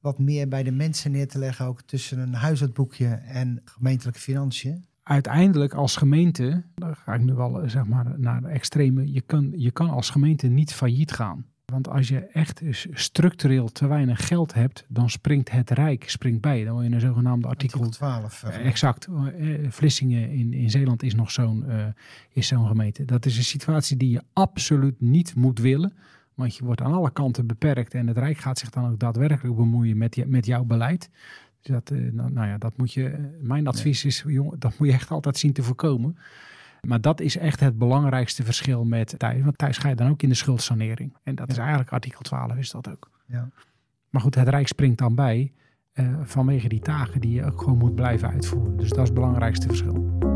wat 0.00 0.18
meer 0.18 0.48
bij 0.48 0.62
de 0.62 0.70
mensen 0.70 1.10
neer 1.10 1.28
te 1.28 1.38
leggen, 1.38 1.66
ook 1.66 1.82
tussen 1.82 2.18
een 2.18 2.34
huishoudboekje 2.34 3.08
en 3.08 3.60
gemeentelijke 3.64 4.20
financiën? 4.20 4.84
Uiteindelijk 5.02 5.74
als 5.74 5.96
gemeente, 5.96 6.64
dan 6.74 6.96
ga 6.96 7.14
ik 7.14 7.20
nu 7.20 7.34
wel 7.34 7.62
zeg 7.66 7.84
maar 7.84 8.20
naar 8.20 8.40
de 8.40 8.48
extreme, 8.48 9.12
je 9.12 9.20
kan, 9.20 9.52
je 9.56 9.70
kan 9.70 9.90
als 9.90 10.10
gemeente 10.10 10.46
niet 10.46 10.72
failliet 10.72 11.12
gaan. 11.12 11.46
Want 11.64 11.88
als 11.88 12.08
je 12.08 12.18
echt 12.20 12.62
structureel 12.92 13.72
te 13.72 13.86
weinig 13.86 14.26
geld 14.26 14.54
hebt, 14.54 14.84
dan 14.88 15.10
springt 15.10 15.50
het 15.50 15.70
Rijk 15.70 16.10
springt 16.10 16.40
bij. 16.40 16.64
Dan 16.64 16.72
word 16.72 16.86
je 16.86 16.92
een 16.92 17.00
zogenaamde 17.00 17.48
artikel, 17.48 17.80
artikel 17.80 17.98
12. 17.98 18.42
Uh, 18.42 18.66
exact. 18.66 19.08
Vlissingen 19.68 20.30
in, 20.30 20.52
in 20.52 20.70
Zeeland 20.70 21.02
is 21.02 21.14
nog 21.14 21.30
zo'n 21.30 21.64
uh, 21.68 21.86
is 22.32 22.46
zo'n 22.46 22.66
gemeente. 22.66 23.04
Dat 23.04 23.26
is 23.26 23.36
een 23.36 23.44
situatie 23.44 23.96
die 23.96 24.10
je 24.10 24.22
absoluut 24.32 25.00
niet 25.00 25.34
moet 25.34 25.58
willen. 25.58 25.92
Want 26.38 26.56
je 26.56 26.64
wordt 26.64 26.82
aan 26.82 26.92
alle 26.92 27.10
kanten 27.10 27.46
beperkt 27.46 27.94
en 27.94 28.06
het 28.06 28.18
Rijk 28.18 28.38
gaat 28.38 28.58
zich 28.58 28.70
dan 28.70 28.90
ook 28.90 28.98
daadwerkelijk 28.98 29.56
bemoeien 29.56 29.96
met, 29.96 30.14
je, 30.14 30.26
met 30.26 30.46
jouw 30.46 30.64
beleid. 30.64 31.10
Dus 31.60 31.70
dat, 31.74 31.90
uh, 31.90 32.12
nou, 32.12 32.32
nou, 32.32 32.48
ja, 32.48 32.58
dat 32.58 32.76
moet 32.76 32.92
je, 32.92 33.36
mijn 33.40 33.66
advies 33.66 34.04
is, 34.04 34.24
jongen, 34.26 34.58
dat 34.58 34.78
moet 34.78 34.88
je 34.88 34.94
echt 34.94 35.10
altijd 35.10 35.38
zien 35.38 35.52
te 35.52 35.62
voorkomen. 35.62 36.16
Maar 36.80 37.00
dat 37.00 37.20
is 37.20 37.36
echt 37.36 37.60
het 37.60 37.78
belangrijkste 37.78 38.44
verschil 38.44 38.84
met 38.84 39.18
thuis. 39.18 39.42
Want 39.42 39.58
thuis 39.58 39.78
ga 39.78 39.88
je 39.88 39.94
dan 39.94 40.08
ook 40.08 40.22
in 40.22 40.28
de 40.28 40.34
schuldsanering. 40.34 41.16
En 41.22 41.34
dat 41.34 41.46
ja. 41.46 41.52
is 41.52 41.58
eigenlijk 41.58 41.92
artikel 41.92 42.20
12 42.20 42.56
is 42.56 42.70
dat 42.70 42.90
ook. 42.90 43.10
Ja. 43.26 43.50
Maar 44.10 44.22
goed, 44.22 44.34
het 44.34 44.48
Rijk 44.48 44.68
springt 44.68 44.98
dan 44.98 45.14
bij 45.14 45.52
uh, 45.94 46.18
vanwege 46.22 46.68
die 46.68 46.80
taken 46.80 47.20
die 47.20 47.32
je 47.32 47.44
ook 47.44 47.62
gewoon 47.62 47.78
moet 47.78 47.94
blijven 47.94 48.28
uitvoeren. 48.28 48.76
Dus 48.76 48.88
dat 48.88 48.98
is 48.98 49.04
het 49.04 49.14
belangrijkste 49.14 49.66
verschil. 49.66 50.27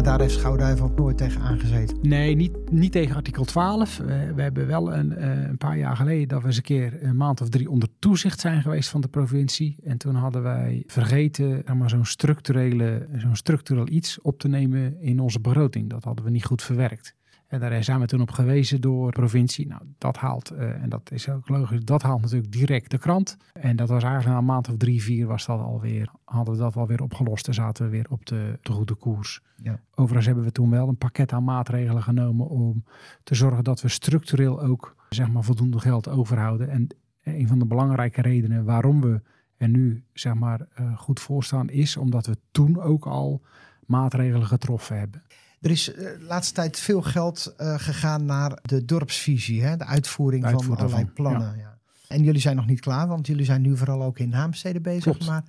Maar 0.00 0.08
daar 0.08 0.20
heeft 0.20 0.34
Schouwduiveland 0.34 0.96
nooit 0.96 1.16
tegen 1.16 1.40
aangezeten. 1.40 1.96
Nee, 2.02 2.34
niet, 2.34 2.70
niet 2.70 2.92
tegen 2.92 3.16
artikel 3.16 3.44
12. 3.44 3.96
We, 3.96 4.32
we 4.34 4.42
hebben 4.42 4.66
wel 4.66 4.94
een, 4.94 5.24
een, 5.48 5.56
paar 5.56 5.78
jaar 5.78 5.96
geleden 5.96 6.28
dat 6.28 6.40
we 6.40 6.46
eens 6.46 6.56
een 6.56 6.62
keer 6.62 7.02
een 7.02 7.16
maand 7.16 7.40
of 7.40 7.48
drie 7.48 7.70
onder 7.70 7.88
toezicht 7.98 8.40
zijn 8.40 8.62
geweest 8.62 8.88
van 8.88 9.00
de 9.00 9.08
provincie. 9.08 9.76
En 9.84 9.98
toen 9.98 10.14
hadden 10.14 10.42
wij 10.42 10.82
vergeten 10.86 11.64
maar, 11.76 11.90
zo'n 11.90 12.04
structurele, 12.04 13.08
zo'n 13.16 13.36
structureel 13.36 13.88
iets 13.88 14.20
op 14.20 14.38
te 14.38 14.48
nemen 14.48 15.00
in 15.00 15.20
onze 15.20 15.40
begroting. 15.40 15.90
Dat 15.90 16.04
hadden 16.04 16.24
we 16.24 16.30
niet 16.30 16.44
goed 16.44 16.62
verwerkt. 16.62 17.14
En 17.50 17.60
daar 17.60 17.84
zijn 17.84 18.00
we 18.00 18.06
toen 18.06 18.20
op 18.20 18.30
gewezen 18.30 18.80
door 18.80 19.06
de 19.06 19.18
provincie. 19.18 19.66
Nou, 19.66 19.82
dat 19.98 20.16
haalt, 20.16 20.52
uh, 20.52 20.82
en 20.82 20.88
dat 20.88 21.10
is 21.10 21.28
ook 21.28 21.48
logisch, 21.48 21.84
dat 21.84 22.02
haalt 22.02 22.20
natuurlijk 22.20 22.52
direct 22.52 22.90
de 22.90 22.98
krant. 22.98 23.36
En 23.52 23.76
dat 23.76 23.88
was 23.88 24.02
eigenlijk 24.02 24.32
na 24.32 24.38
een 24.38 24.44
maand 24.44 24.68
of 24.68 24.76
drie, 24.76 25.02
vier 25.02 25.26
was 25.26 25.46
dat 25.46 25.60
alweer, 25.60 26.10
hadden 26.24 26.54
we 26.54 26.60
dat 26.60 26.76
alweer 26.76 27.02
opgelost. 27.02 27.48
En 27.48 27.54
zaten 27.54 27.84
we 27.84 27.90
weer 27.90 28.06
op 28.10 28.26
de, 28.26 28.58
de 28.62 28.72
goede 28.72 28.94
koers. 28.94 29.40
Ja. 29.62 29.80
Overigens 29.94 30.26
hebben 30.26 30.44
we 30.44 30.52
toen 30.52 30.70
wel 30.70 30.88
een 30.88 30.96
pakket 30.96 31.32
aan 31.32 31.44
maatregelen 31.44 32.02
genomen 32.02 32.48
om 32.48 32.84
te 33.22 33.34
zorgen 33.34 33.64
dat 33.64 33.80
we 33.80 33.88
structureel 33.88 34.62
ook 34.62 34.96
zeg 35.08 35.30
maar, 35.30 35.44
voldoende 35.44 35.78
geld 35.78 36.08
overhouden. 36.08 36.68
En 36.68 36.88
een 37.24 37.48
van 37.48 37.58
de 37.58 37.66
belangrijke 37.66 38.22
redenen 38.22 38.64
waarom 38.64 39.00
we 39.00 39.20
er 39.56 39.68
nu 39.68 40.04
zeg 40.12 40.34
maar, 40.34 40.60
uh, 40.80 40.98
goed 40.98 41.20
voor 41.20 41.44
staan, 41.44 41.68
is 41.68 41.96
omdat 41.96 42.26
we 42.26 42.36
toen 42.50 42.80
ook 42.80 43.06
al 43.06 43.42
maatregelen 43.86 44.46
getroffen 44.46 44.98
hebben. 44.98 45.22
Er 45.60 45.70
is 45.70 45.84
de 45.84 46.16
uh, 46.20 46.28
laatste 46.28 46.54
tijd 46.54 46.78
veel 46.78 47.02
geld 47.02 47.54
uh, 47.58 47.78
gegaan 47.78 48.24
naar 48.24 48.58
de 48.62 48.84
dorpsvisie, 48.84 49.62
hè? 49.62 49.76
de 49.76 49.84
uitvoering, 49.84 50.42
de 50.42 50.48
uitvoering 50.48 50.78
van 50.78 50.86
allerlei 50.86 51.12
van, 51.14 51.24
plannen. 51.24 51.58
Ja. 51.58 51.78
En 52.08 52.22
jullie 52.22 52.40
zijn 52.40 52.56
nog 52.56 52.66
niet 52.66 52.80
klaar, 52.80 53.08
want 53.08 53.26
jullie 53.26 53.44
zijn 53.44 53.62
nu 53.62 53.76
vooral 53.76 54.02
ook 54.02 54.18
in 54.18 54.28
naamsteden 54.28 54.82
bezig. 54.82 55.02
Klopt. 55.02 55.26
Maar 55.26 55.44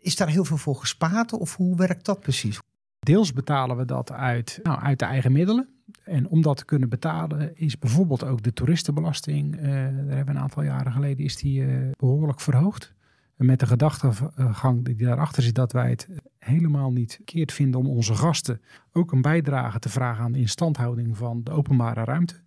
is 0.00 0.16
daar 0.16 0.28
heel 0.28 0.44
veel 0.44 0.56
voor 0.56 0.76
gespaard 0.76 1.32
of 1.32 1.56
hoe 1.56 1.76
werkt 1.76 2.04
dat 2.04 2.20
precies? 2.20 2.58
Deels 2.98 3.32
betalen 3.32 3.76
we 3.76 3.84
dat 3.84 4.12
uit, 4.12 4.60
nou, 4.62 4.80
uit 4.80 4.98
de 4.98 5.04
eigen 5.04 5.32
middelen. 5.32 5.68
En 6.04 6.28
om 6.28 6.42
dat 6.42 6.56
te 6.56 6.64
kunnen 6.64 6.88
betalen 6.88 7.56
is 7.56 7.78
bijvoorbeeld 7.78 8.24
ook 8.24 8.42
de 8.42 8.52
toeristenbelasting. 8.52 9.56
Uh, 9.56 9.62
daar 9.62 9.72
hebben 9.82 10.24
we 10.24 10.30
een 10.30 10.38
aantal 10.38 10.62
jaren 10.62 10.92
geleden 10.92 11.24
is 11.24 11.36
die 11.36 11.64
behoorlijk 11.96 12.40
verhoogd. 12.40 12.94
Met 13.42 13.60
de 13.60 13.66
gedachtegang 13.66 14.84
die 14.84 14.96
daarachter 14.96 15.42
zit 15.42 15.54
dat 15.54 15.72
wij 15.72 15.90
het 15.90 16.08
helemaal 16.38 16.92
niet 16.92 17.14
verkeerd 17.14 17.52
vinden 17.52 17.80
om 17.80 17.86
onze 17.86 18.14
gasten 18.14 18.60
ook 18.92 19.12
een 19.12 19.22
bijdrage 19.22 19.78
te 19.78 19.88
vragen 19.88 20.24
aan 20.24 20.32
de 20.32 20.38
instandhouding 20.38 21.16
van 21.16 21.40
de 21.44 21.50
openbare 21.50 22.04
ruimte. 22.04 22.40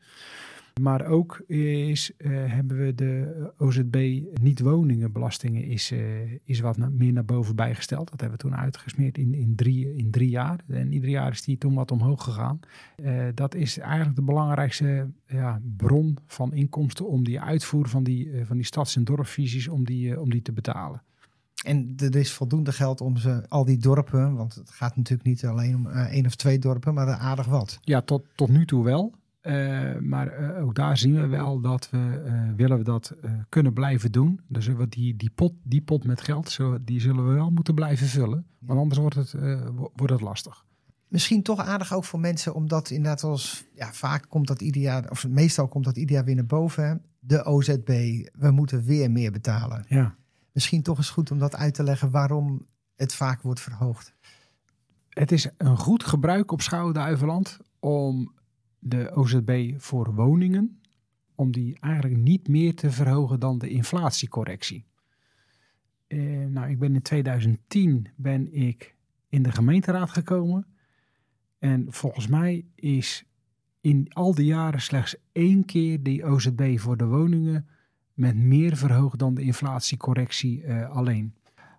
Maar 0.82 1.06
ook 1.06 1.40
is, 1.48 2.12
uh, 2.18 2.30
hebben 2.32 2.78
we 2.78 2.96
de 2.96 3.54
OZB 3.58 4.22
niet-woningenbelastingen 4.42 5.64
is, 5.64 5.92
uh, 5.92 6.00
is 6.44 6.60
wat 6.60 6.78
na, 6.78 6.90
meer 6.90 7.14
naar 7.14 7.26
boven 7.26 7.56
bijgesteld. 7.56 8.10
Dat 8.10 8.20
hebben 8.22 8.38
we 8.38 8.44
toen 8.44 8.56
uitgesmeerd 8.56 9.18
in, 9.18 9.34
in, 9.34 9.56
drie, 9.56 9.96
in 9.96 10.12
drie 10.12 10.30
jaar. 10.30 10.60
En 10.68 10.94
ieder 10.94 11.10
jaar 11.10 11.32
is 11.32 11.42
die 11.42 11.58
toen 11.58 11.74
wat 11.74 11.92
omhoog 11.92 12.24
gegaan. 12.24 12.60
Uh, 12.96 13.26
dat 13.34 13.56
is 13.56 13.78
eigenlijk 13.78 14.16
de 14.16 14.22
belangrijkste 14.22 15.10
ja, 15.28 15.62
bron 15.78 16.18
van 16.26 16.54
inkomsten 16.54 17.08
om 17.08 17.24
die 17.24 17.42
uitvoer 17.42 17.88
van 17.88 18.04
die, 18.04 18.46
van 18.46 18.56
die 18.56 18.66
stads- 18.66 18.96
en 18.96 19.04
dorpvisies 19.04 19.68
om 19.68 19.86
die, 19.86 20.20
om 20.22 20.30
die 20.30 20.42
te 20.42 20.52
betalen. 20.52 21.02
En 21.66 21.94
er 21.98 22.16
is 22.16 22.32
voldoende 22.32 22.72
geld 22.72 23.02
om 23.02 23.18
ze, 23.18 23.44
al 23.48 23.66
die 23.66 23.78
dorpen, 23.78 24.36
want 24.36 24.56
het 24.56 24.70
gaat 24.70 24.96
natuurlijk 24.96 25.28
niet 25.28 25.46
alleen 25.46 25.76
om 25.76 25.88
uh, 25.88 26.14
één 26.14 26.26
of 26.26 26.36
twee 26.36 26.60
dorpen, 26.60 26.94
maar 26.94 27.08
aardig 27.08 27.46
wat. 27.46 27.80
Ja, 27.82 28.02
tot, 28.02 28.26
tot 28.36 28.50
nu 28.50 28.66
toe 28.66 28.84
wel. 28.84 29.14
Uh, 29.46 29.98
maar 30.00 30.40
uh, 30.40 30.64
ook 30.64 30.76
daar 30.76 30.98
zien 30.98 31.14
we 31.14 31.28
wel 31.28 31.62
dat 31.62 31.90
we 31.90 32.54
willen 32.56 32.78
we 32.78 32.84
dat 32.84 33.14
kunnen 33.50 33.74
blijven 33.74 34.12
doen. 34.12 34.42
Dus 34.48 34.68
we 34.68 34.90
die, 34.90 35.16
die, 35.16 35.32
pot, 35.36 35.54
die 35.64 35.82
pot 35.82 36.04
met 36.04 36.22
geld, 36.22 36.50
zo, 36.50 36.78
die 36.82 37.00
zullen 37.00 37.28
we 37.28 37.34
wel 37.34 37.50
moeten 37.50 37.76
blijven 37.76 38.08
vullen. 38.08 38.46
Want 38.60 38.80
anders 38.80 39.00
wordt 39.00 39.16
het, 39.16 39.36
wordt 39.96 40.14
het 40.14 40.22
lastig. 40.22 40.66
Misschien 41.08 41.44
toch 41.44 41.60
aardig 41.60 41.94
ook 41.94 42.04
voor 42.04 42.20
mensen, 42.20 42.54
omdat 42.54 42.90
inderdaad 42.90 43.24
als 43.24 43.66
ja, 43.76 43.94
vaak 43.94 44.26
komt 44.30 44.48
dat 44.48 44.62
ieder 44.62 44.82
jaar, 44.82 45.10
of 45.10 45.28
meestal 45.28 45.68
komt 45.68 45.86
dat 45.86 45.98
ieder 45.98 46.16
jaar 46.16 46.26
weer 46.26 46.36
naar 46.36 46.46
boven. 46.46 47.02
De 47.20 47.46
OZB, 47.46 47.88
we 48.34 48.52
moeten 48.52 48.84
weer 48.84 49.12
meer 49.12 49.32
betalen. 49.32 49.86
Ja 49.88 50.16
misschien 50.56 50.82
toch 50.82 50.98
eens 50.98 51.10
goed 51.10 51.32
om 51.32 51.40
dat 51.40 51.56
uit 51.56 51.74
te 51.74 51.84
leggen 51.84 52.12
waarom 52.12 52.66
het 52.96 53.14
vaak 53.14 53.42
wordt 53.42 53.60
verhoogd. 53.60 54.14
Het 55.10 55.32
is 55.32 55.50
een 55.58 55.78
goed 55.78 56.04
gebruik 56.04 56.52
op 56.52 56.62
Schouwen-Duiveland 56.62 57.58
om 57.80 58.34
de 58.88 59.12
OZB 59.16 59.74
voor 59.78 60.14
woningen, 60.14 60.80
om 61.36 61.52
die 61.52 61.78
eigenlijk 61.80 62.22
niet 62.22 62.48
meer 62.48 62.76
te 62.76 62.92
verhogen 62.92 63.40
dan 63.40 63.58
de 63.58 63.70
inflatiecorrectie. 63.70 64.86
Eh, 66.08 66.46
nou, 66.46 66.70
ik 66.70 66.80
ben 66.80 66.96
in 66.96 67.02
2010 67.02 68.08
ben 68.16 68.54
ik 68.54 68.96
in 69.30 69.44
de 69.44 69.52
gemeenteraad 69.52 70.10
gekomen 70.10 70.68
en 71.60 71.86
volgens 71.90 72.28
mij 72.28 72.66
is 72.76 73.26
in 73.82 74.06
al 74.14 74.36
die 74.36 74.46
jaren 74.46 74.82
slechts 74.82 75.16
één 75.32 75.66
keer 75.66 76.04
die 76.04 76.26
OZB 76.26 76.78
voor 76.78 76.98
de 76.98 77.06
woningen 77.06 77.68
met 78.14 78.36
meer 78.36 78.78
verhoogd 78.78 79.20
dan 79.20 79.34
de 79.34 79.42
inflatiecorrectie 79.42 80.64
uh, 80.64 80.90
alleen. 80.90 81.34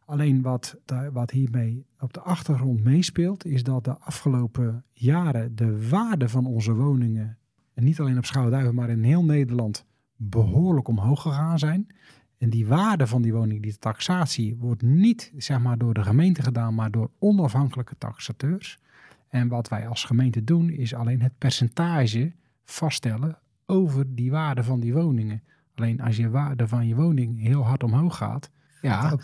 Alleen 0.07 0.43
wat, 0.43 0.77
wat 1.13 1.31
hiermee 1.31 1.87
op 1.99 2.13
de 2.13 2.21
achtergrond 2.21 2.85
meespeelt, 2.85 3.45
is 3.45 3.63
dat 3.63 3.85
de 3.85 3.99
afgelopen 3.99 4.85
jaren 4.93 5.57
de 5.57 5.89
waarde 5.89 6.29
van 6.29 6.47
onze 6.47 6.75
woningen, 6.75 7.39
en 7.75 7.85
niet 7.85 8.01
alleen 8.01 8.19
op 8.19 8.25
Schouwduiven, 8.25 8.75
maar 8.75 8.91
in 8.91 9.03
heel 9.03 9.25
Nederland, 9.25 9.87
behoorlijk 10.17 10.89
omhoog 10.89 11.23
gegaan 11.23 11.59
zijn. 11.59 11.87
En 12.39 12.51
die 12.51 12.67
waarde 12.67 13.07
van 13.07 13.23
die 13.23 13.33
woning, 13.33 13.63
die 13.63 13.79
taxatie, 13.79 14.57
wordt 14.57 14.83
niet 14.83 15.33
zeg 15.37 15.61
maar, 15.61 15.79
door 15.79 15.95
de 15.95 16.03
gemeente 16.03 16.43
gedaan, 16.43 16.75
maar 16.75 16.91
door 16.91 17.11
onafhankelijke 17.19 17.95
taxateurs. 17.99 18.79
En 19.29 19.49
wat 19.49 19.69
wij 19.69 19.89
als 19.89 20.05
gemeente 20.05 20.45
doen, 20.45 20.71
is 20.71 20.95
alleen 20.95 21.23
het 21.23 21.39
percentage 21.39 22.33
vaststellen 22.65 23.39
over 23.67 24.15
die 24.15 24.31
waarde 24.31 24.63
van 24.63 24.81
die 24.81 24.95
woningen. 24.95 25.43
Alleen 25.75 26.01
als 26.01 26.17
je 26.17 26.31
waarde 26.31 26.69
van 26.69 26.87
je 26.87 26.95
woning 26.95 27.41
heel 27.41 27.65
hard 27.65 27.83
omhoog 27.83 28.17
gaat, 28.17 28.51
ja, 28.87 29.17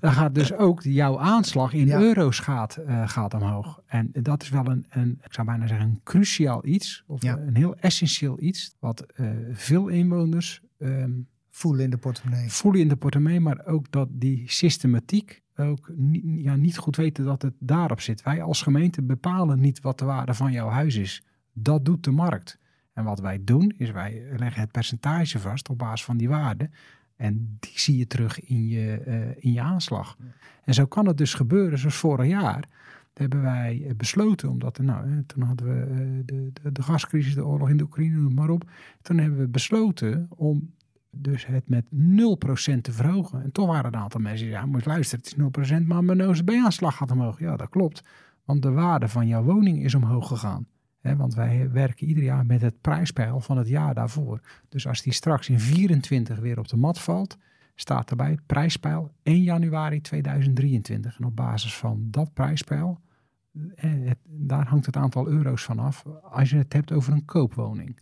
dan 0.00 0.12
gaat 0.12 0.34
dus 0.34 0.52
ook 0.52 0.82
jouw 0.82 1.18
aanslag 1.18 1.72
in 1.72 1.92
euro's 1.92 2.38
gaat, 2.38 2.78
uh, 2.86 3.08
gaat 3.08 3.34
omhoog. 3.34 3.80
En 3.86 4.10
dat 4.12 4.42
is 4.42 4.48
wel 4.48 4.66
een, 4.66 4.86
een, 4.88 5.18
ik 5.22 5.32
zou 5.32 5.46
bijna 5.46 5.66
zeggen, 5.66 5.86
een 5.86 6.00
cruciaal 6.04 6.66
iets, 6.66 7.04
of 7.06 7.22
een 7.22 7.56
heel 7.56 7.76
essentieel 7.76 8.40
iets, 8.40 8.76
wat 8.78 9.06
uh, 9.16 9.30
veel 9.52 9.88
inwoners 9.88 10.62
um, 10.78 11.26
voelen 11.50 11.84
in 11.84 11.90
de 11.90 11.96
portemonnee. 11.96 12.50
Voelen 12.50 12.80
in 12.80 12.88
de 12.88 12.96
portemonnee, 12.96 13.40
maar 13.40 13.66
ook 13.66 13.90
dat 13.90 14.08
die 14.10 14.42
systematiek 14.46 15.42
ook 15.56 15.90
niet, 15.94 16.22
ja, 16.24 16.56
niet 16.56 16.78
goed 16.78 16.96
weten 16.96 17.24
dat 17.24 17.42
het 17.42 17.54
daarop 17.58 18.00
zit. 18.00 18.22
Wij 18.22 18.42
als 18.42 18.62
gemeente 18.62 19.02
bepalen 19.02 19.60
niet 19.60 19.80
wat 19.80 19.98
de 19.98 20.04
waarde 20.04 20.34
van 20.34 20.52
jouw 20.52 20.68
huis 20.68 20.96
is. 20.96 21.22
Dat 21.52 21.84
doet 21.84 22.04
de 22.04 22.10
markt. 22.10 22.58
En 22.92 23.04
wat 23.04 23.20
wij 23.20 23.44
doen, 23.44 23.74
is 23.76 23.90
wij 23.90 24.22
leggen 24.36 24.60
het 24.60 24.70
percentage 24.70 25.38
vast 25.38 25.68
op 25.68 25.78
basis 25.78 26.04
van 26.04 26.16
die 26.16 26.28
waarde. 26.28 26.70
En 27.18 27.56
die 27.60 27.72
zie 27.74 27.96
je 27.96 28.06
terug 28.06 28.40
in 28.40 28.68
je, 28.68 29.02
uh, 29.06 29.44
in 29.44 29.52
je 29.52 29.60
aanslag. 29.60 30.16
En 30.64 30.74
zo 30.74 30.86
kan 30.86 31.06
het 31.06 31.16
dus 31.16 31.34
gebeuren, 31.34 31.78
zoals 31.78 31.96
vorig 31.96 32.26
jaar. 32.26 32.68
Hebben 33.14 33.42
wij 33.42 33.92
besloten, 33.96 34.48
omdat 34.48 34.78
nou, 34.78 35.24
toen 35.26 35.42
hadden 35.42 35.66
we 35.66 36.22
de, 36.24 36.50
de, 36.52 36.72
de, 36.72 36.82
gascrisis, 36.82 37.34
de 37.34 37.46
oorlog 37.46 37.68
in 37.68 37.76
de 37.76 37.82
Oekraïne, 37.82 38.16
noem 38.16 38.34
maar 38.34 38.50
op. 38.50 38.70
Toen 39.02 39.18
hebben 39.18 39.38
we 39.38 39.48
besloten 39.48 40.26
om 40.36 40.74
dus 41.10 41.46
het 41.46 41.68
met 41.68 41.84
0% 41.84 42.80
te 42.80 42.92
verhogen. 42.92 43.42
En 43.42 43.52
toch 43.52 43.66
waren 43.66 43.84
er 43.84 43.94
een 43.94 44.02
aantal 44.02 44.20
mensen 44.20 44.44
die 44.44 44.50
zeiden, 44.50 44.70
ja, 44.70 44.76
moet 44.76 44.86
luisteren, 44.86 45.24
het 45.24 45.62
is 45.62 45.78
0%, 45.80 45.86
maar 45.86 46.04
mijn 46.04 46.28
OCB-aanslag 46.28 46.96
gaat 46.96 47.10
omhoog. 47.10 47.38
Ja, 47.38 47.56
dat 47.56 47.68
klopt. 47.68 48.02
Want 48.44 48.62
de 48.62 48.70
waarde 48.70 49.08
van 49.08 49.26
jouw 49.26 49.42
woning 49.42 49.84
is 49.84 49.94
omhoog 49.94 50.28
gegaan 50.28 50.66
want 51.16 51.34
wij 51.34 51.70
werken 51.70 52.06
ieder 52.06 52.22
jaar 52.22 52.46
met 52.46 52.60
het 52.60 52.80
prijspeil 52.80 53.40
van 53.40 53.58
het 53.58 53.68
jaar 53.68 53.94
daarvoor. 53.94 54.40
Dus 54.68 54.86
als 54.86 55.02
die 55.02 55.12
straks 55.12 55.48
in 55.48 55.60
24 55.60 56.38
weer 56.38 56.58
op 56.58 56.68
de 56.68 56.76
mat 56.76 57.00
valt, 57.00 57.36
staat 57.74 58.10
erbij 58.10 58.38
prijspeil 58.46 59.12
1 59.22 59.42
januari 59.42 60.00
2023. 60.00 61.18
En 61.18 61.24
op 61.24 61.36
basis 61.36 61.76
van 61.76 62.06
dat 62.10 62.32
prijspeil, 62.32 63.00
eh, 63.74 64.10
daar 64.24 64.66
hangt 64.66 64.86
het 64.86 64.96
aantal 64.96 65.28
euro's 65.28 65.64
van 65.64 65.78
af 65.78 66.04
als 66.22 66.50
je 66.50 66.56
het 66.56 66.72
hebt 66.72 66.92
over 66.92 67.12
een 67.12 67.24
koopwoning. 67.24 67.98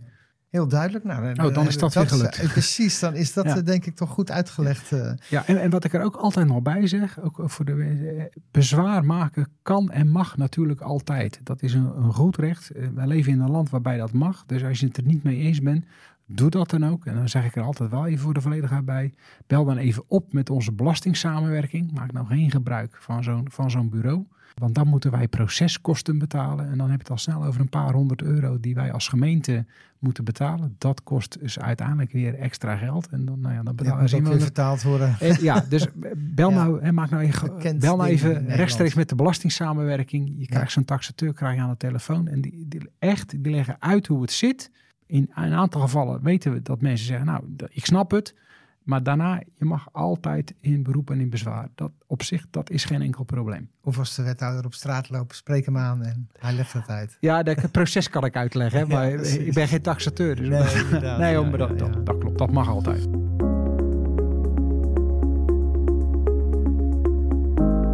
Heel 0.56 0.68
duidelijk. 0.68 1.04
Nou, 1.04 1.30
oh, 1.30 1.54
dan 1.54 1.66
is 1.66 1.78
dat, 1.78 1.94
weer 1.94 2.08
gelukt. 2.08 2.38
Eh, 2.38 2.50
precies, 2.50 2.98
dan 2.98 3.14
is 3.14 3.32
dat 3.32 3.44
eh, 3.44 3.56
denk 3.64 3.86
ik 3.86 3.96
toch 3.96 4.10
goed 4.10 4.30
uitgelegd. 4.30 4.90
Ja, 5.28 5.46
en, 5.46 5.60
en 5.60 5.70
wat 5.70 5.84
ik 5.84 5.94
er 5.94 6.02
ook 6.02 6.16
altijd 6.16 6.46
nog 6.46 6.62
bij 6.62 6.86
zeg, 6.86 7.20
ook 7.20 7.42
voor 7.44 7.64
de 7.64 8.30
bezwaar 8.50 9.04
maken 9.04 9.48
kan 9.62 9.90
en 9.90 10.08
mag 10.08 10.36
natuurlijk 10.36 10.80
altijd. 10.80 11.40
Dat 11.42 11.62
is 11.62 11.74
een, 11.74 11.96
een 11.96 12.12
goed 12.14 12.36
recht. 12.36 12.70
We 12.94 13.06
leven 13.06 13.32
in 13.32 13.40
een 13.40 13.50
land 13.50 13.70
waarbij 13.70 13.96
dat 13.96 14.12
mag. 14.12 14.44
Dus 14.46 14.64
als 14.64 14.80
je 14.80 14.86
het 14.86 14.96
er 14.96 15.02
niet 15.02 15.22
mee 15.22 15.36
eens 15.36 15.60
bent, 15.60 15.84
doe 16.26 16.50
dat 16.50 16.70
dan 16.70 16.86
ook. 16.86 17.06
En 17.06 17.14
dan 17.14 17.28
zeg 17.28 17.44
ik 17.44 17.56
er 17.56 17.62
altijd 17.62 17.90
wel 17.90 18.06
even 18.06 18.20
voor 18.20 18.34
de 18.34 18.40
volledigheid 18.40 18.84
bij. 18.84 19.14
Bel 19.46 19.64
dan 19.64 19.76
even 19.76 20.04
op 20.06 20.32
met 20.32 20.50
onze 20.50 20.72
belastingssamenwerking. 20.72 21.92
Maak 21.92 22.12
nou 22.12 22.26
geen 22.26 22.50
gebruik 22.50 22.96
van 23.00 23.22
zo'n 23.22 23.46
van 23.50 23.70
zo'n 23.70 23.88
bureau. 23.88 24.26
Want 24.54 24.74
dan 24.74 24.88
moeten 24.88 25.10
wij 25.10 25.28
proceskosten 25.28 26.18
betalen. 26.18 26.70
En 26.70 26.78
dan 26.78 26.90
heb 26.90 26.96
je 26.96 27.02
het 27.02 27.10
al 27.10 27.18
snel 27.18 27.44
over 27.44 27.60
een 27.60 27.68
paar 27.68 27.92
honderd 27.92 28.22
euro 28.22 28.60
die 28.60 28.74
wij 28.74 28.92
als 28.92 29.08
gemeente 29.08 29.64
moeten 29.98 30.24
betalen. 30.24 30.74
Dat 30.78 31.02
kost 31.02 31.40
dus 31.40 31.58
uiteindelijk 31.58 32.12
weer 32.12 32.34
extra 32.34 32.76
geld. 32.76 33.08
En 33.08 33.24
dan, 33.24 33.40
nou 33.40 33.54
ja, 33.54 33.62
dan 33.62 33.76
betalen 33.76 34.08
ja, 34.08 34.22
weer 34.22 34.40
vertaald 34.40 34.82
worden. 34.82 35.16
En, 35.20 35.42
ja, 35.42 35.64
dus 35.68 35.86
bel 36.34 36.50
nou, 36.50 36.80
en 36.80 36.94
maak 36.94 37.10
nou 37.10 37.22
even, 37.22 37.78
bel 37.78 37.96
nou 37.96 38.08
even 38.08 38.46
rechtstreeks 38.46 38.94
met 38.94 39.08
de 39.08 39.14
belastingssamenwerking. 39.14 40.34
Je 40.38 40.46
krijgt 40.46 40.72
zo'n 40.72 40.84
taxateur 40.84 41.32
krijg 41.32 41.54
je 41.54 41.60
aan 41.60 41.70
de 41.70 41.76
telefoon. 41.76 42.28
En 42.28 42.40
die, 42.40 42.64
die, 42.68 42.90
echt, 42.98 43.42
die 43.42 43.52
leggen 43.52 43.76
uit 43.78 44.06
hoe 44.06 44.20
het 44.20 44.32
zit. 44.32 44.70
In 45.06 45.30
een 45.34 45.52
aantal 45.52 45.80
gevallen 45.80 46.22
weten 46.22 46.52
we 46.52 46.62
dat 46.62 46.80
mensen 46.80 47.06
zeggen, 47.06 47.26
nou, 47.26 47.42
ik 47.68 47.86
snap 47.86 48.10
het. 48.10 48.34
Maar 48.82 49.02
daarna, 49.02 49.42
je 49.54 49.64
mag 49.64 49.88
altijd 49.92 50.54
in 50.60 50.82
beroep 50.82 51.10
en 51.10 51.20
in 51.20 51.30
bezwaar. 51.30 51.68
Dat 51.74 51.90
op 52.06 52.22
zich, 52.22 52.46
dat 52.50 52.70
is 52.70 52.84
geen 52.84 53.02
enkel 53.02 53.24
probleem. 53.24 53.70
Of 53.82 53.98
als 53.98 54.14
de 54.14 54.22
wethouder 54.22 54.64
op 54.64 54.74
straat 54.74 55.10
loopt, 55.10 55.36
spreek 55.36 55.64
hem 55.64 55.76
aan 55.78 56.02
en 56.02 56.28
hij 56.38 56.52
legt 56.52 56.72
het 56.72 56.88
uit. 56.88 57.16
Ja, 57.20 57.42
het 57.42 57.72
proces 57.72 58.10
kan 58.10 58.24
ik 58.24 58.36
uitleggen, 58.36 58.88
maar 58.94 59.08
ik 59.12 59.52
ben 59.54 59.68
geen 59.68 59.82
taxateur. 59.82 60.36
Dus 60.36 60.48
nee, 60.48 61.00
nee 61.18 61.40
maar 61.40 61.58
dat, 61.58 61.78
dat, 61.78 62.06
dat, 62.06 62.18
klopt. 62.18 62.38
Dat 62.38 62.52
mag 62.52 62.68
altijd. 62.68 63.08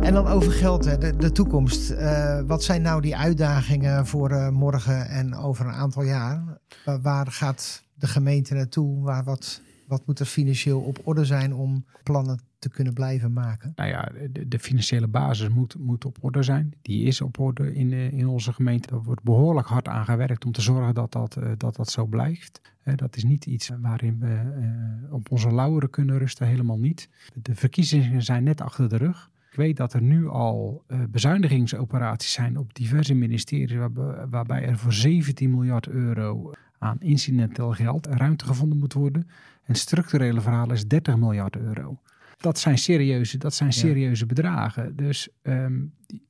En 0.02 0.12
dan 0.14 0.26
over 0.26 0.52
geld, 0.52 0.82
de, 1.00 1.16
de 1.16 1.32
toekomst. 1.32 1.90
Uh, 1.90 2.40
wat 2.46 2.62
zijn 2.62 2.82
nou 2.82 3.00
die 3.00 3.16
uitdagingen 3.16 4.06
voor 4.06 4.30
uh, 4.30 4.48
morgen 4.48 5.08
en 5.08 5.36
over 5.36 5.66
een 5.66 5.72
aantal 5.72 6.02
jaar? 6.02 6.51
Waar 7.02 7.26
gaat 7.26 7.82
de 7.94 8.06
gemeente 8.06 8.54
naartoe? 8.54 9.02
Waar 9.02 9.24
wat 9.92 10.06
moet 10.06 10.18
er 10.18 10.26
financieel 10.26 10.80
op 10.80 11.00
orde 11.04 11.24
zijn 11.24 11.54
om 11.54 11.84
plannen 12.02 12.40
te 12.58 12.68
kunnen 12.68 12.92
blijven 12.92 13.32
maken? 13.32 13.72
Nou 13.76 13.88
ja, 13.88 14.12
de, 14.30 14.48
de 14.48 14.58
financiële 14.58 15.08
basis 15.08 15.48
moet, 15.48 15.78
moet 15.78 16.04
op 16.04 16.16
orde 16.20 16.42
zijn. 16.42 16.72
Die 16.82 17.04
is 17.04 17.20
op 17.20 17.38
orde 17.38 17.74
in, 17.74 17.92
eh, 17.92 18.12
in 18.12 18.26
onze 18.26 18.52
gemeente. 18.52 18.88
Er 18.88 19.02
wordt 19.02 19.22
behoorlijk 19.22 19.66
hard 19.66 19.88
aan 19.88 20.04
gewerkt 20.04 20.44
om 20.44 20.52
te 20.52 20.60
zorgen 20.60 20.94
dat 20.94 21.12
dat, 21.12 21.36
eh, 21.36 21.50
dat, 21.56 21.76
dat 21.76 21.90
zo 21.90 22.06
blijft. 22.06 22.60
Eh, 22.82 22.96
dat 22.96 23.16
is 23.16 23.24
niet 23.24 23.46
iets 23.46 23.70
waarin 23.80 24.18
we 24.18 24.40
op 25.10 25.30
onze 25.30 25.52
lauweren 25.52 25.90
kunnen 25.90 26.18
rusten, 26.18 26.46
helemaal 26.46 26.78
niet. 26.78 27.08
De 27.42 27.54
verkiezingen 27.54 28.22
zijn 28.22 28.44
net 28.44 28.60
achter 28.60 28.88
de 28.88 28.96
rug. 28.96 29.30
Ik 29.50 29.58
weet 29.58 29.76
dat 29.76 29.92
er 29.92 30.02
nu 30.02 30.28
al 30.28 30.84
bezuinigingsoperaties 31.10 32.32
zijn 32.32 32.58
op 32.58 32.74
diverse 32.74 33.14
ministeries, 33.14 33.78
waarbij 34.30 34.62
er 34.62 34.78
voor 34.78 34.92
17 34.92 35.50
miljard 35.50 35.86
euro 35.86 36.52
aan 36.82 37.00
incidenteel 37.00 37.72
geld 37.72 38.06
ruimte 38.06 38.44
gevonden 38.44 38.78
moet 38.78 38.92
worden. 38.92 39.28
En 39.62 39.74
structurele 39.74 40.40
verhaal 40.40 40.72
is 40.72 40.88
30 40.88 41.16
miljard 41.16 41.56
euro. 41.56 42.00
Dat 42.36 42.58
zijn 42.58 42.78
serieuze, 42.78 43.38
dat 43.38 43.54
zijn 43.54 43.72
serieuze 43.72 44.26
bedragen. 44.26 44.96
Dus 44.96 45.28
ehm, 45.42 45.80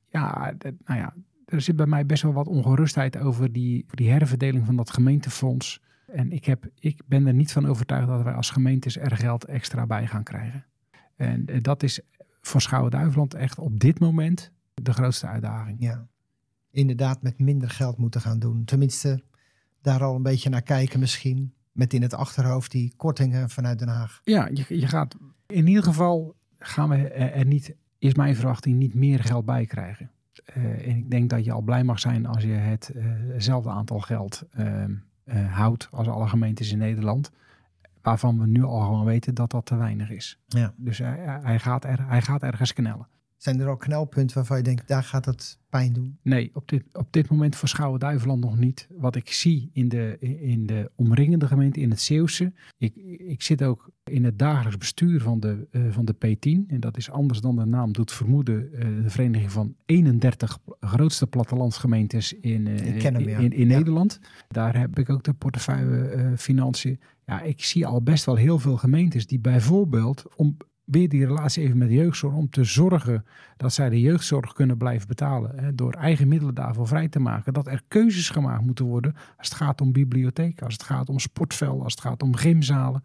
ja, 0.09 0.53
nou 0.85 0.99
ja, 0.99 1.13
er 1.45 1.61
zit 1.61 1.75
bij 1.75 1.85
mij 1.85 2.05
best 2.05 2.23
wel 2.23 2.33
wat 2.33 2.47
ongerustheid 2.47 3.17
over 3.17 3.51
die, 3.51 3.85
die 3.89 4.09
herverdeling 4.09 4.65
van 4.65 4.75
dat 4.75 4.89
gemeentefonds. 4.89 5.81
En 6.07 6.31
ik, 6.31 6.45
heb, 6.45 6.69
ik 6.79 7.01
ben 7.05 7.27
er 7.27 7.33
niet 7.33 7.51
van 7.51 7.67
overtuigd 7.67 8.07
dat 8.07 8.23
wij 8.23 8.33
als 8.33 8.49
gemeentes 8.49 8.97
er 8.97 9.17
geld 9.17 9.45
extra 9.45 9.85
bij 9.85 10.07
gaan 10.07 10.23
krijgen. 10.23 10.65
En 11.15 11.45
eh, 11.45 11.61
dat 11.61 11.83
is 11.83 12.01
voor 12.41 12.61
Schouwen-Duiveland 12.61 13.33
echt 13.33 13.59
op 13.59 13.79
dit 13.79 13.99
moment 13.99 14.51
de 14.73 14.93
grootste 14.93 15.27
uitdaging. 15.27 15.77
Ja, 15.79 16.07
inderdaad 16.71 17.21
met 17.21 17.39
minder 17.39 17.69
geld 17.69 17.97
moeten 17.97 18.21
gaan 18.21 18.39
doen. 18.39 18.65
Tenminste, 18.65 19.23
daar 19.83 20.03
al 20.03 20.15
een 20.15 20.23
beetje 20.23 20.49
naar 20.49 20.61
kijken 20.61 20.99
misschien. 20.99 21.53
Met 21.71 21.93
in 21.93 22.01
het 22.01 22.13
achterhoofd 22.13 22.71
die 22.71 22.93
kortingen 22.95 23.49
vanuit 23.49 23.79
Den 23.79 23.87
Haag. 23.87 24.21
Ja, 24.23 24.49
je, 24.53 24.65
je 24.79 24.87
gaat 24.87 25.15
in 25.47 25.67
ieder 25.67 25.83
geval 25.83 26.35
gaan 26.59 26.89
we 26.89 27.09
er 27.09 27.45
niet, 27.45 27.75
is 27.97 28.13
mijn 28.13 28.35
verwachting, 28.35 28.77
niet 28.77 28.93
meer 28.93 29.23
geld 29.23 29.45
bij 29.45 29.65
krijgen. 29.65 30.11
Uh, 30.57 30.87
en 30.87 30.97
ik 30.97 31.11
denk 31.11 31.29
dat 31.29 31.45
je 31.45 31.51
al 31.51 31.61
blij 31.61 31.83
mag 31.83 31.99
zijn 31.99 32.25
als 32.25 32.43
je 32.43 32.77
hetzelfde 33.33 33.69
uh 33.69 33.75
aantal 33.75 33.99
geld 33.99 34.43
uh, 34.57 34.85
houdt 35.53 35.87
als 35.91 36.07
alle 36.07 36.27
gemeentes 36.27 36.71
in 36.71 36.77
Nederland. 36.77 37.31
Waarvan 38.01 38.39
we 38.39 38.47
nu 38.47 38.63
al 38.63 38.79
gewoon 38.79 39.05
weten 39.05 39.33
dat 39.33 39.51
dat 39.51 39.65
te 39.65 39.75
weinig 39.75 40.09
is. 40.09 40.39
Ja. 40.47 40.73
Dus 40.77 40.97
hij, 40.97 41.59
gaat 41.59 41.83
er, 41.83 42.07
hij 42.07 42.21
gaat 42.21 42.43
ergens 42.43 42.73
knellen. 42.73 43.07
Zijn 43.43 43.59
er 43.59 43.67
ook 43.67 43.79
knelpunten 43.79 44.35
waarvan 44.35 44.57
je 44.57 44.63
denkt, 44.63 44.87
daar 44.87 45.03
gaat 45.03 45.25
het 45.25 45.57
pijn 45.69 45.93
doen? 45.93 46.17
Nee, 46.21 46.51
op 46.53 46.67
dit, 46.67 46.83
op 46.93 47.07
dit 47.09 47.29
moment 47.29 47.55
voor 47.55 47.67
Schouwen-Duiveland 47.67 48.43
nog 48.43 48.57
niet. 48.57 48.87
Wat 48.97 49.15
ik 49.15 49.31
zie 49.31 49.69
in 49.73 49.89
de, 49.89 50.17
in 50.41 50.65
de 50.65 50.91
omringende 50.95 51.47
gemeente, 51.47 51.79
in 51.79 51.89
het 51.89 52.01
Zeeuwse. 52.01 52.53
Ik, 52.77 52.95
ik 53.27 53.41
zit 53.41 53.63
ook 53.63 53.89
in 54.03 54.23
het 54.23 54.39
dagelijks 54.39 54.77
bestuur 54.77 55.21
van 55.21 55.39
de, 55.39 55.67
uh, 55.71 55.91
van 55.91 56.05
de 56.05 56.15
P10. 56.15 56.67
En 56.67 56.79
dat 56.79 56.97
is 56.97 57.11
anders 57.11 57.39
dan 57.39 57.55
de 57.55 57.65
naam 57.65 57.91
doet 57.91 58.11
vermoeden. 58.11 58.69
Uh, 58.73 58.79
de 59.03 59.09
vereniging 59.09 59.51
van 59.51 59.75
31 59.85 60.59
grootste 60.79 61.27
plattelandsgemeentes 61.27 62.33
in, 62.33 62.65
uh, 62.65 63.03
hem, 63.03 63.15
in, 63.15 63.27
in, 63.27 63.51
in 63.51 63.67
Nederland. 63.67 64.19
Daar 64.47 64.79
heb 64.79 64.99
ik 64.99 65.09
ook 65.09 65.23
de 65.23 65.33
portefeuille 65.33 66.33
financiën. 66.37 66.99
Ja, 67.25 67.41
ik 67.41 67.63
zie 67.63 67.85
al 67.85 68.01
best 68.01 68.25
wel 68.25 68.35
heel 68.35 68.59
veel 68.59 68.77
gemeentes 68.77 69.27
die 69.27 69.39
bijvoorbeeld 69.39 70.25
om 70.35 70.57
weer 70.83 71.09
die 71.09 71.25
relatie 71.25 71.63
even 71.63 71.77
met 71.77 71.87
de 71.87 71.93
jeugdzorg 71.93 72.33
om 72.35 72.49
te 72.49 72.63
zorgen 72.63 73.25
dat 73.57 73.73
zij 73.73 73.89
de 73.89 73.99
jeugdzorg 73.99 74.53
kunnen 74.53 74.77
blijven 74.77 75.07
betalen. 75.07 75.59
Hè, 75.59 75.75
door 75.75 75.93
eigen 75.93 76.27
middelen 76.27 76.55
daarvoor 76.55 76.87
vrij 76.87 77.07
te 77.07 77.19
maken. 77.19 77.53
Dat 77.53 77.67
er 77.67 77.81
keuzes 77.87 78.29
gemaakt 78.29 78.65
moeten 78.65 78.85
worden 78.85 79.13
als 79.37 79.47
het 79.47 79.57
gaat 79.57 79.81
om 79.81 79.91
bibliotheken, 79.91 80.65
als 80.65 80.73
het 80.73 80.83
gaat 80.83 81.09
om 81.09 81.19
sportvelden, 81.19 81.83
als 81.83 81.93
het 81.93 82.01
gaat 82.01 82.23
om 82.23 82.35
gymzalen. 82.35 83.03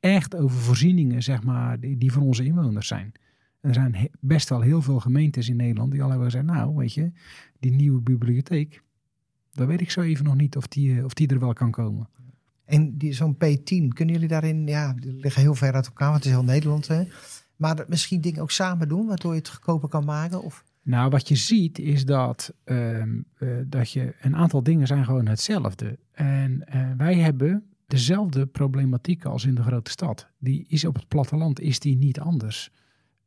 Echt 0.00 0.36
over 0.36 0.56
voorzieningen, 0.58 1.22
zeg 1.22 1.42
maar, 1.42 1.80
die, 1.80 1.98
die 1.98 2.12
voor 2.12 2.22
onze 2.22 2.44
inwoners 2.44 2.86
zijn. 2.86 3.12
Er 3.60 3.74
zijn 3.74 4.10
best 4.20 4.48
wel 4.48 4.60
heel 4.60 4.82
veel 4.82 5.00
gemeentes 5.00 5.48
in 5.48 5.56
Nederland 5.56 5.92
die 5.92 6.02
al 6.02 6.08
hebben 6.08 6.26
gezegd, 6.30 6.46
nou 6.46 6.76
weet 6.76 6.94
je, 6.94 7.12
die 7.58 7.72
nieuwe 7.72 8.00
bibliotheek, 8.00 8.82
dan 9.52 9.66
weet 9.66 9.80
ik 9.80 9.90
zo 9.90 10.00
even 10.00 10.24
nog 10.24 10.36
niet 10.36 10.56
of 10.56 10.66
die, 10.66 11.04
of 11.04 11.14
die 11.14 11.28
er 11.28 11.38
wel 11.38 11.52
kan 11.52 11.70
komen. 11.70 12.08
En 12.66 12.96
zo'n 12.98 13.34
P10, 13.34 13.88
kunnen 13.88 14.14
jullie 14.14 14.28
daarin, 14.28 14.66
ja, 14.66 14.94
liggen 15.00 15.42
heel 15.42 15.54
ver 15.54 15.72
uit 15.72 15.86
elkaar, 15.86 16.10
want 16.10 16.24
het 16.24 16.32
is 16.32 16.38
heel 16.38 16.48
Nederland. 16.48 16.88
Hè? 16.88 17.04
Maar 17.56 17.84
misschien 17.88 18.20
dingen 18.20 18.42
ook 18.42 18.50
samen 18.50 18.88
doen, 18.88 19.06
waardoor 19.06 19.32
je 19.32 19.38
het 19.38 19.48
goedkoper 19.48 19.88
kan 19.88 20.04
maken? 20.04 20.42
Of? 20.42 20.64
Nou, 20.82 21.10
wat 21.10 21.28
je 21.28 21.36
ziet 21.36 21.78
is 21.78 22.04
dat, 22.04 22.54
ehm, 22.64 23.20
eh, 23.38 23.48
dat 23.66 23.90
je 23.90 24.14
een 24.20 24.36
aantal 24.36 24.62
dingen 24.62 24.86
zijn 24.86 25.04
gewoon 25.04 25.26
hetzelfde. 25.26 25.98
En 26.12 26.64
uh, 26.74 26.90
wij 26.96 27.14
hebben 27.14 27.64
dezelfde 27.86 28.46
problematiek 28.46 29.24
als 29.24 29.44
in 29.44 29.54
de 29.54 29.62
grote 29.62 29.90
stad. 29.90 30.28
Die 30.38 30.64
is 30.68 30.84
op 30.84 30.94
het 30.94 31.08
platteland 31.08 31.60
is 31.60 31.78
die 31.80 31.96
niet 31.96 32.20
anders. 32.20 32.70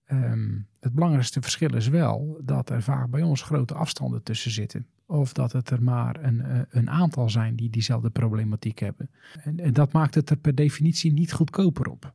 Ehm, 0.06 0.58
het 0.80 0.94
belangrijkste 0.94 1.42
verschil 1.42 1.76
is 1.76 1.88
wel 1.88 2.42
dat 2.44 2.70
er 2.70 2.84
vaak 2.84 3.10
bij 3.10 3.22
ons 3.22 3.42
grote 3.42 3.74
afstanden 3.74 4.24
tussen 4.24 4.52
zitten. 4.52 4.88
Of 5.10 5.34
dat 5.34 5.52
het 5.52 5.70
er 5.70 5.84
maar 5.84 6.24
een, 6.24 6.42
eh, 6.42 6.60
een 6.70 6.90
aantal 6.90 7.30
zijn 7.30 7.56
die 7.56 7.70
diezelfde 7.70 8.10
problematiek 8.10 8.80
hebben. 8.80 9.10
En, 9.44 9.60
en 9.60 9.74
dat 9.74 9.92
maakt 9.92 10.16
het 10.16 10.30
er 10.30 10.38
per 10.38 10.56
definitie 10.56 11.14
niet 11.14 11.34
goedkoper 11.34 11.90
op. 11.90 12.14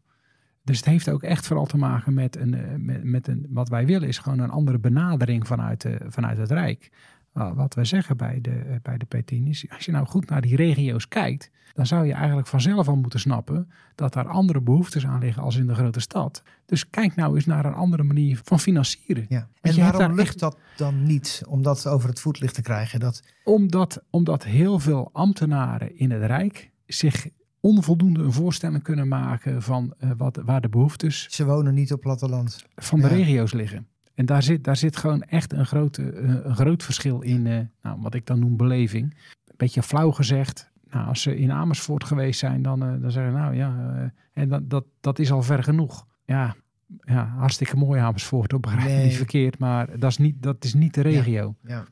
Dus 0.63 0.77
het 0.77 0.87
heeft 0.87 1.09
ook 1.09 1.23
echt 1.23 1.47
vooral 1.47 1.67
te 1.67 1.77
maken 1.77 2.15
met, 2.15 2.37
een, 2.37 2.55
eh, 2.55 2.75
met, 2.77 3.05
met 3.05 3.29
een, 3.29 3.47
wat 3.51 3.69
wij 3.69 3.87
willen 3.87 4.09
is 4.09 4.19
gewoon 4.19 4.39
een 4.39 4.51
andere 4.51 4.79
benadering 4.79 5.47
vanuit, 5.47 5.81
de, 5.81 6.01
vanuit 6.09 6.39
het 6.39 6.51
Rijk. 6.51 6.91
Nou, 7.35 7.55
wat 7.55 7.75
we 7.75 7.85
zeggen 7.85 8.17
bij 8.17 8.39
de, 8.41 8.51
eh, 8.51 8.77
bij 8.83 8.99
de 8.99 9.07
P10 9.07 9.49
is, 9.49 9.67
als 9.71 9.85
je 9.85 9.93
nou 9.93 10.07
goed 10.07 10.29
naar 10.29 10.41
die 10.41 10.57
regio's 10.57 11.09
kijkt, 11.09 11.51
dan 11.73 11.87
zou 11.87 12.07
je 12.07 12.13
eigenlijk 12.13 12.47
vanzelf 12.47 12.89
al 12.89 12.97
moeten 12.97 13.21
snappen 13.21 13.71
dat 13.95 14.13
daar 14.13 14.29
andere 14.29 14.61
behoeftes 14.61 15.07
aan 15.07 15.21
liggen 15.21 15.43
als 15.43 15.57
in 15.57 15.67
de 15.67 15.75
grote 15.75 16.01
stad. 16.01 16.43
Dus 16.67 16.91
kijk 16.91 17.15
nou 17.15 17.35
eens 17.35 17.47
naar 17.47 17.65
een 17.65 17.75
andere 17.75 18.03
manier 18.03 18.41
van 18.45 18.61
financieren. 18.61 19.27
Ja. 19.29 19.49
En 19.61 19.77
waarom 19.77 20.15
lukt 20.15 20.39
dat 20.39 20.59
dan 20.77 21.03
niet 21.03 21.43
om 21.49 21.63
dat 21.63 21.87
over 21.87 22.09
het 22.09 22.21
voetlicht 22.21 22.55
te 22.55 22.63
krijgen? 22.63 23.01
Dat... 23.01 23.23
Omdat, 23.45 24.03
omdat 24.11 24.45
heel 24.45 24.79
veel 24.79 25.11
ambtenaren 25.13 25.99
in 25.99 26.11
het 26.11 26.23
Rijk 26.23 26.71
zich 26.87 27.29
onvoldoende 27.61 28.23
een 28.23 28.33
voorstelling 28.33 28.83
kunnen 28.83 29.09
maken 29.09 29.63
van 29.63 29.95
uh, 30.01 30.11
wat, 30.17 30.41
waar 30.45 30.61
de 30.61 30.69
behoeftes. 30.69 31.27
Ze 31.31 31.45
wonen 31.45 31.75
niet 31.75 31.93
op 31.93 32.01
platteland. 32.01 32.65
Van 32.75 33.01
de 33.01 33.09
regio's 33.09 33.53
liggen. 33.53 33.87
En 34.15 34.27
daar 34.27 34.43
zit, 34.43 34.65
daar 34.65 34.77
zit 34.77 34.97
gewoon 34.97 35.23
echt 35.23 35.53
een, 35.53 35.67
grote, 35.67 36.03
uh, 36.03 36.45
een 36.45 36.55
groot 36.55 36.83
verschil 36.83 37.21
in, 37.21 37.47
uh, 37.47 37.59
nou, 37.83 38.01
wat 38.01 38.15
ik 38.15 38.27
dan 38.27 38.39
noem 38.39 38.57
beleving. 38.57 39.15
Een 39.47 39.55
beetje 39.57 39.83
flauw 39.83 40.11
gezegd. 40.11 40.71
Nou, 40.91 41.09
als 41.09 41.23
ze 41.23 41.37
in 41.39 41.53
Amersfoort 41.53 42.05
geweest 42.05 42.39
zijn, 42.39 42.63
dan, 42.63 42.79
dan 42.81 43.11
zeggen 43.11 43.33
ze 43.33 43.39
nou 43.39 43.55
ja, 43.55 44.13
en 44.33 44.49
dat, 44.49 44.71
dat, 44.71 44.85
dat 45.01 45.19
is 45.19 45.33
al 45.33 45.43
ver 45.43 45.63
genoeg. 45.63 46.07
Ja, 46.25 46.55
ja 47.01 47.27
hartstikke 47.27 47.77
mooi 47.77 48.01
Amersfoort, 48.01 48.53
op 48.53 48.63
begrijp 48.63 48.89
nee. 48.89 49.05
niet 49.05 49.17
verkeerd, 49.17 49.59
maar 49.59 49.99
dat 49.99 50.11
is 50.11 50.19
niet, 50.19 50.43
dat 50.43 50.65
is 50.65 50.75
niet 50.75 50.95
de 50.95 51.01
regio. 51.01 51.55
Ja, 51.63 51.75
ja. 51.75 51.85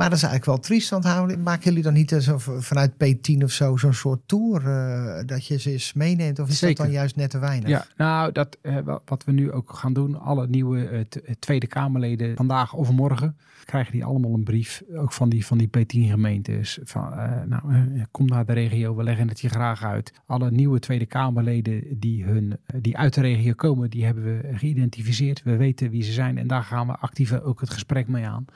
Maar 0.00 0.08
dat 0.08 0.18
is 0.18 0.24
eigenlijk 0.24 0.56
wel 0.56 0.66
triest. 0.66 0.90
Want 0.90 1.36
maken 1.44 1.64
jullie 1.64 1.82
dan 1.82 1.92
niet 1.92 2.10
zo 2.10 2.38
vanuit 2.38 2.92
P10 2.92 3.42
of 3.42 3.50
zo 3.50 3.76
zo'n 3.76 3.92
soort 3.92 4.20
tour 4.26 4.62
uh, 4.62 5.26
dat 5.26 5.46
je 5.46 5.58
ze 5.58 5.70
eens 5.70 5.92
meeneemt? 5.92 6.38
Of 6.38 6.48
is 6.48 6.58
Zeker. 6.58 6.76
dat 6.76 6.86
dan 6.86 6.94
juist 6.94 7.16
net 7.16 7.30
te 7.30 7.38
weinig? 7.38 7.68
Ja, 7.68 7.86
nou, 7.96 8.32
dat, 8.32 8.58
uh, 8.62 8.76
wat 9.04 9.24
we 9.24 9.32
nu 9.32 9.52
ook 9.52 9.72
gaan 9.72 9.92
doen, 9.92 10.20
alle 10.20 10.46
nieuwe 10.46 10.90
uh, 10.90 11.00
Tweede 11.38 11.66
Kamerleden 11.66 12.36
vandaag 12.36 12.72
of 12.72 12.90
morgen 12.90 13.36
krijgen 13.64 13.92
die 13.92 14.04
allemaal 14.04 14.34
een 14.34 14.44
brief, 14.44 14.82
ook 14.94 15.12
van 15.12 15.28
die, 15.28 15.46
van 15.46 15.58
die 15.58 15.68
P10 15.68 16.10
gemeentes. 16.10 16.78
Van, 16.82 17.12
nou, 17.46 17.62
kom 18.10 18.26
naar 18.26 18.46
de 18.46 18.52
regio, 18.52 18.96
we 18.96 19.02
leggen 19.02 19.28
het 19.28 19.40
je 19.40 19.48
graag 19.48 19.84
uit. 19.84 20.12
Alle 20.26 20.50
nieuwe 20.50 20.78
Tweede 20.78 21.06
Kamerleden 21.06 21.84
die, 21.98 22.24
hun, 22.24 22.58
die 22.80 22.98
uit 22.98 23.14
de 23.14 23.20
regio 23.20 23.52
komen, 23.52 23.90
die 23.90 24.04
hebben 24.04 24.24
we 24.24 24.56
geïdentificeerd. 24.56 25.42
We 25.42 25.56
weten 25.56 25.90
wie 25.90 26.02
ze 26.02 26.12
zijn 26.12 26.38
en 26.38 26.46
daar 26.46 26.62
gaan 26.62 26.86
we 26.86 26.96
actief 26.96 27.40
ook 27.40 27.60
het 27.60 27.70
gesprek 27.70 28.08
mee 28.08 28.26
aan 28.26 28.46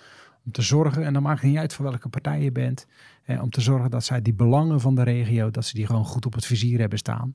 om 0.45 0.53
te 0.53 0.63
zorgen, 0.63 1.05
en 1.05 1.13
dan 1.13 1.23
maakt 1.23 1.41
het 1.41 1.51
niet 1.51 1.59
uit 1.59 1.75
voor 1.75 1.85
welke 1.85 2.09
partij 2.09 2.43
je 2.43 2.53
bent, 2.53 2.87
eh, 3.25 3.43
om 3.43 3.51
te 3.51 3.61
zorgen 3.61 3.91
dat 3.91 4.05
zij 4.05 4.23
die 4.23 4.35
belangen 4.35 4.81
van 4.81 4.95
de 4.95 5.03
regio, 5.03 5.51
dat 5.51 5.65
ze 5.65 5.75
die 5.75 5.87
gewoon 5.87 6.05
goed 6.05 6.27
op 6.27 6.35
het 6.35 6.47
vizier 6.47 6.81
hebben 6.81 6.99
staan. 6.99 7.33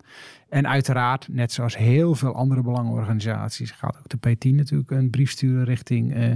En 0.49 0.67
uiteraard, 0.67 1.27
net 1.27 1.51
zoals 1.51 1.77
heel 1.77 2.15
veel 2.15 2.33
andere 2.33 2.61
belangenorganisaties, 2.61 3.71
gaat 3.71 3.97
ook 3.97 4.09
de 4.09 4.29
P10 4.29 4.55
natuurlijk 4.55 4.91
een 4.91 5.09
brief 5.09 5.31
sturen 5.31 5.63
richting 5.63 6.13
eh, 6.13 6.31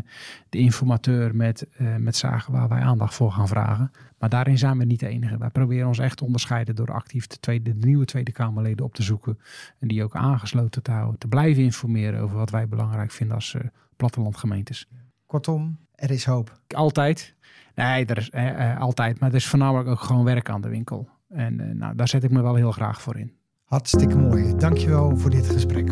de 0.49 0.57
informateur 0.57 1.35
met, 1.35 1.67
eh, 1.77 1.95
met 1.95 2.15
zaken 2.15 2.51
waar 2.51 2.67
wij 2.67 2.81
aandacht 2.81 3.15
voor 3.15 3.31
gaan 3.31 3.47
vragen. 3.47 3.91
Maar 4.19 4.29
daarin 4.29 4.57
zijn 4.57 4.77
we 4.77 4.85
niet 4.85 4.99
de 4.99 5.07
enige. 5.07 5.37
Wij 5.37 5.49
proberen 5.49 5.87
ons 5.87 5.99
echt 5.99 6.17
te 6.17 6.25
onderscheiden 6.25 6.75
door 6.75 6.91
actief 6.93 7.27
de, 7.27 7.73
nieuwe 7.75 8.05
Tweede 8.05 8.31
Kamerleden 8.31 8.85
op 8.85 8.95
te 8.95 9.03
zoeken 9.03 9.39
en 9.79 9.87
die 9.87 10.03
ook 10.03 10.15
aangesloten 10.15 10.83
te 10.83 10.91
houden, 10.91 11.19
te 11.19 11.27
blijven 11.27 11.63
informeren 11.63 12.21
over 12.21 12.37
wat 12.37 12.49
wij 12.49 12.67
belangrijk 12.67 13.11
vinden 13.11 13.35
als 13.35 13.53
uh, 13.53 13.61
plattelandgemeentes. 13.95 14.87
Kortom, 15.33 15.77
er 15.95 16.11
is 16.11 16.25
hoop. 16.25 16.59
Altijd. 16.67 17.35
Nee, 17.75 18.05
er 18.05 18.17
is 18.17 18.29
eh, 18.29 18.71
eh, 18.71 18.79
altijd. 18.79 19.19
Maar 19.19 19.29
er 19.29 19.35
is 19.35 19.47
voornamelijk 19.47 19.89
ook 19.89 19.99
gewoon 19.99 20.23
werk 20.23 20.49
aan 20.49 20.61
de 20.61 20.69
winkel. 20.69 21.09
En 21.29 21.59
eh, 21.59 21.75
nou, 21.75 21.95
daar 21.95 22.07
zet 22.07 22.23
ik 22.23 22.31
me 22.31 22.41
wel 22.41 22.55
heel 22.55 22.71
graag 22.71 23.01
voor 23.01 23.17
in. 23.17 23.33
Hartstikke 23.63 24.17
mooi. 24.17 24.55
Dankjewel 24.55 25.17
voor 25.17 25.29
dit 25.29 25.49
gesprek. 25.49 25.91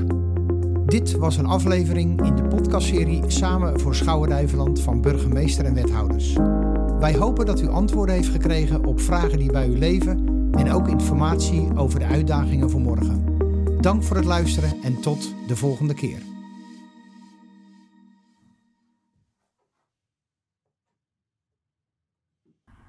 Dit 0.86 1.12
was 1.12 1.38
een 1.38 1.46
aflevering 1.46 2.22
in 2.26 2.36
de 2.36 2.48
podcastserie 2.48 3.24
Samen 3.28 3.80
voor 3.80 3.96
Schouwen-Duiveland 3.96 4.82
van 4.82 5.02
burgemeester 5.02 5.66
en 5.66 5.74
wethouders. 5.74 6.34
Wij 7.00 7.16
hopen 7.18 7.46
dat 7.46 7.62
u 7.62 7.68
antwoorden 7.68 8.16
heeft 8.16 8.30
gekregen 8.30 8.86
op 8.86 9.00
vragen 9.00 9.38
die 9.38 9.52
bij 9.52 9.68
u 9.68 9.78
leven 9.78 10.26
en 10.52 10.72
ook 10.72 10.88
informatie 10.88 11.76
over 11.76 12.00
de 12.00 12.06
uitdagingen 12.06 12.70
voor 12.70 12.82
morgen. 12.82 13.26
Dank 13.80 14.04
voor 14.04 14.16
het 14.16 14.26
luisteren 14.26 14.74
en 14.84 15.02
tot 15.02 15.34
de 15.48 15.56
volgende 15.56 15.94
keer. 15.94 16.31